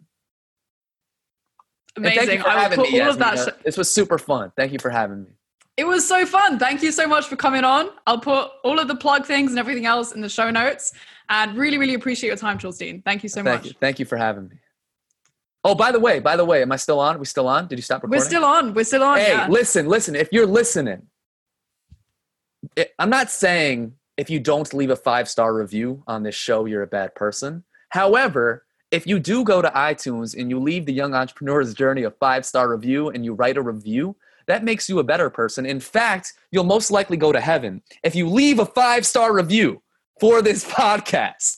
[1.98, 2.18] Amazing.
[2.18, 3.00] thank you for I having me.
[3.00, 3.64] all of that.
[3.64, 4.52] This was super fun.
[4.58, 5.30] Thank you for having me.
[5.78, 6.58] It was so fun.
[6.58, 7.90] Thank you so much for coming on.
[8.08, 10.94] I'll put all of the plug things and everything else in the show notes.
[11.28, 13.04] And really, really appreciate your time, Trillsteen.
[13.04, 13.66] Thank you so Thank much.
[13.66, 13.74] you.
[13.80, 14.56] Thank you for having me.
[15.66, 17.16] Oh, by the way, by the way, am I still on?
[17.16, 17.68] Are we still on?
[17.68, 18.20] Did you stop recording?
[18.20, 18.74] We're still on.
[18.74, 19.18] We're still on.
[19.18, 19.48] Hey, yeah.
[19.50, 20.16] listen, listen.
[20.16, 21.08] If you're listening,
[22.76, 26.66] it, I'm not saying if you don't leave a five star review on this show,
[26.66, 27.64] you're a bad person.
[27.90, 32.12] However, if you do go to iTunes and you leave the Young Entrepreneur's Journey a
[32.12, 34.16] five star review and you write a review,
[34.48, 35.66] that makes you a better person.
[35.66, 39.82] In fact, you'll most likely go to heaven if you leave a five star review
[40.20, 41.58] for this podcast.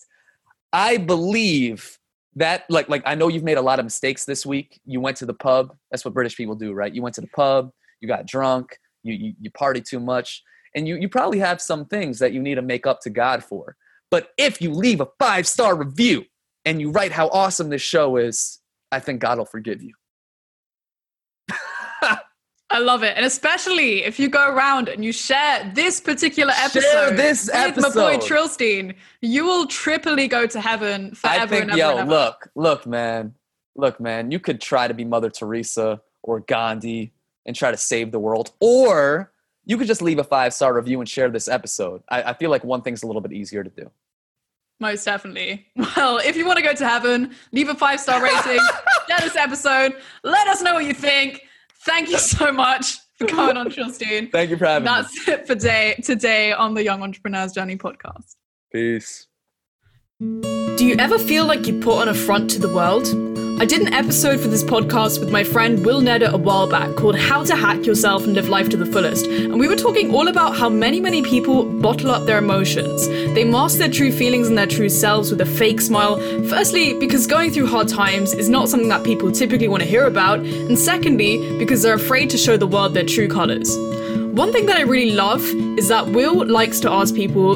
[0.73, 1.97] I believe
[2.35, 4.79] that like like I know you've made a lot of mistakes this week.
[4.85, 5.75] You went to the pub.
[5.91, 6.93] That's what British people do, right?
[6.93, 10.43] You went to the pub, you got drunk, you you, you party too much,
[10.75, 13.43] and you you probably have some things that you need to make up to God
[13.43, 13.75] for.
[14.09, 16.23] But if you leave a five-star review
[16.63, 18.59] and you write how awesome this show is,
[18.89, 19.93] I think God will forgive you.
[22.78, 23.17] I love it.
[23.17, 27.78] And especially if you go around and you share this particular episode Share this with
[27.78, 28.21] my boy episode.
[28.21, 32.09] Trillsteen, you will triply go to heaven forever I think, and ever yo, and ever.
[32.11, 33.34] look, look, man,
[33.75, 34.30] look, man.
[34.30, 37.13] You could try to be Mother Teresa or Gandhi
[37.47, 39.32] and try to save the world, or
[39.65, 42.03] you could just leave a five star review and share this episode.
[42.09, 43.89] I, I feel like one thing's a little bit easier to do.
[44.80, 45.65] Most definitely.
[45.95, 48.59] Well, if you want to go to heaven, leave a five star rating,
[49.09, 51.46] share this episode, let us know what you think.
[51.86, 54.32] Thank you so much for coming on, Trillsteen.
[54.32, 54.89] Thank you for having me.
[54.89, 58.36] That's it for day today on the Young Entrepreneur's Journey podcast.
[58.71, 59.28] Peace.
[60.19, 63.07] Do you ever feel like you put on a front to the world?
[63.60, 66.95] I did an episode for this podcast with my friend Will Nedder a while back
[66.95, 69.26] called How to Hack Yourself and Live Life to the Fullest.
[69.26, 73.08] And we were talking all about how many, many people bottle up their emotions.
[73.08, 76.20] They mask their true feelings and their true selves with a fake smile.
[76.47, 80.05] Firstly, because going through hard times is not something that people typically want to hear
[80.05, 80.41] about.
[80.41, 83.76] And secondly, because they're afraid to show the world their true colors.
[84.36, 85.43] One thing that I really love
[85.80, 87.55] is that Will likes to ask people,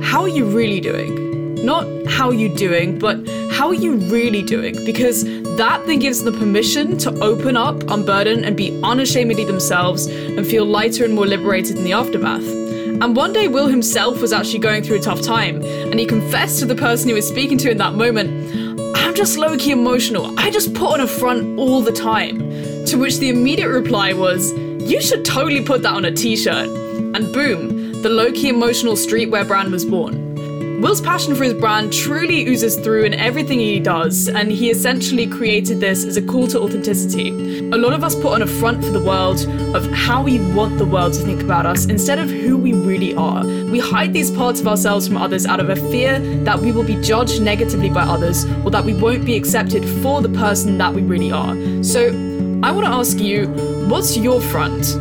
[0.00, 1.23] How are you really doing?
[1.64, 4.74] Not how you're doing, but how are you really doing?
[4.84, 5.24] Because
[5.56, 10.66] that then gives them permission to open up, unburden, and be unashamedly themselves and feel
[10.66, 12.46] lighter and more liberated in the aftermath.
[13.02, 16.58] And one day, Will himself was actually going through a tough time, and he confessed
[16.58, 18.54] to the person he was speaking to in that moment,
[18.94, 20.38] I'm just low key emotional.
[20.38, 22.38] I just put on a front all the time.
[22.86, 26.68] To which the immediate reply was, You should totally put that on a t shirt.
[26.68, 30.33] And boom, the low key emotional streetwear brand was born.
[30.84, 35.26] Will's passion for his brand truly oozes through in everything he does, and he essentially
[35.26, 37.30] created this as a call to authenticity.
[37.70, 40.76] A lot of us put on a front for the world of how we want
[40.76, 43.46] the world to think about us instead of who we really are.
[43.46, 46.84] We hide these parts of ourselves from others out of a fear that we will
[46.84, 50.92] be judged negatively by others or that we won't be accepted for the person that
[50.92, 51.54] we really are.
[51.82, 52.08] So,
[52.62, 53.48] I want to ask you,
[53.88, 54.96] what's your front?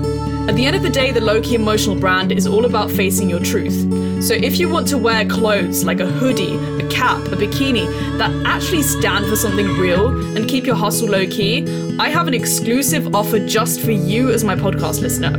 [0.50, 3.30] At the end of the day, the low key emotional brand is all about facing
[3.30, 4.13] your truth.
[4.24, 8.32] So if you want to wear clothes like a hoodie, a cap, a bikini that
[8.46, 10.08] actually stand for something real
[10.38, 11.68] and keep your hustle low key,
[12.00, 15.38] I have an exclusive offer just for you as my podcast listener.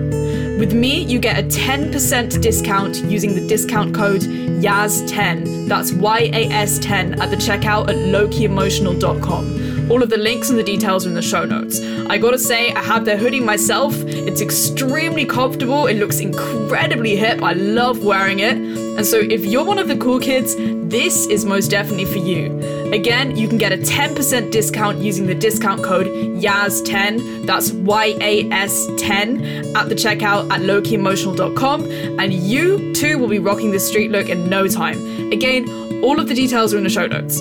[0.59, 5.67] With me, you get a 10% discount using the discount code YAS10.
[5.67, 9.65] That's Y A S 10 at the checkout at lowkeyemotional.com.
[9.91, 11.81] All of the links and the details are in the show notes.
[12.09, 13.95] I gotta say, I have their hoodie myself.
[14.07, 17.43] It's extremely comfortable, it looks incredibly hip.
[17.43, 18.74] I love wearing it.
[18.97, 22.57] And so, if you're one of the cool kids, this is most definitely for you.
[22.93, 28.49] Again, you can get a 10% discount using the discount code YAS10, that's Y A
[28.51, 31.91] S 10, at the checkout at lowkeyemotional.com,
[32.21, 35.33] and you too will be rocking the street look in no time.
[35.33, 35.69] Again,
[36.05, 37.41] all of the details are in the show notes.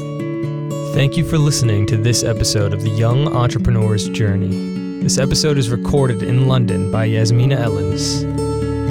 [0.95, 5.01] Thank you for listening to this episode of The Young Entrepreneur's Journey.
[5.03, 8.42] This episode is recorded in London by Yasmina Ellens.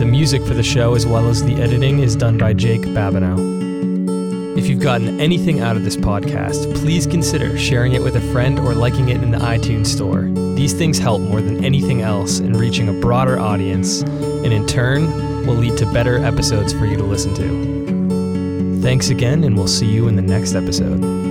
[0.02, 4.58] The music for the show, as well as the editing, is done by Jake Babineau.
[4.58, 8.58] If you've gotten anything out of this podcast, please consider sharing it with a friend
[8.58, 10.22] or liking it in the iTunes store.
[10.56, 15.46] These things help more than anything else in reaching a broader audience, and in turn,
[15.46, 18.82] will lead to better episodes for you to listen to.
[18.82, 21.21] Thanks again, and we'll see you in the next episode.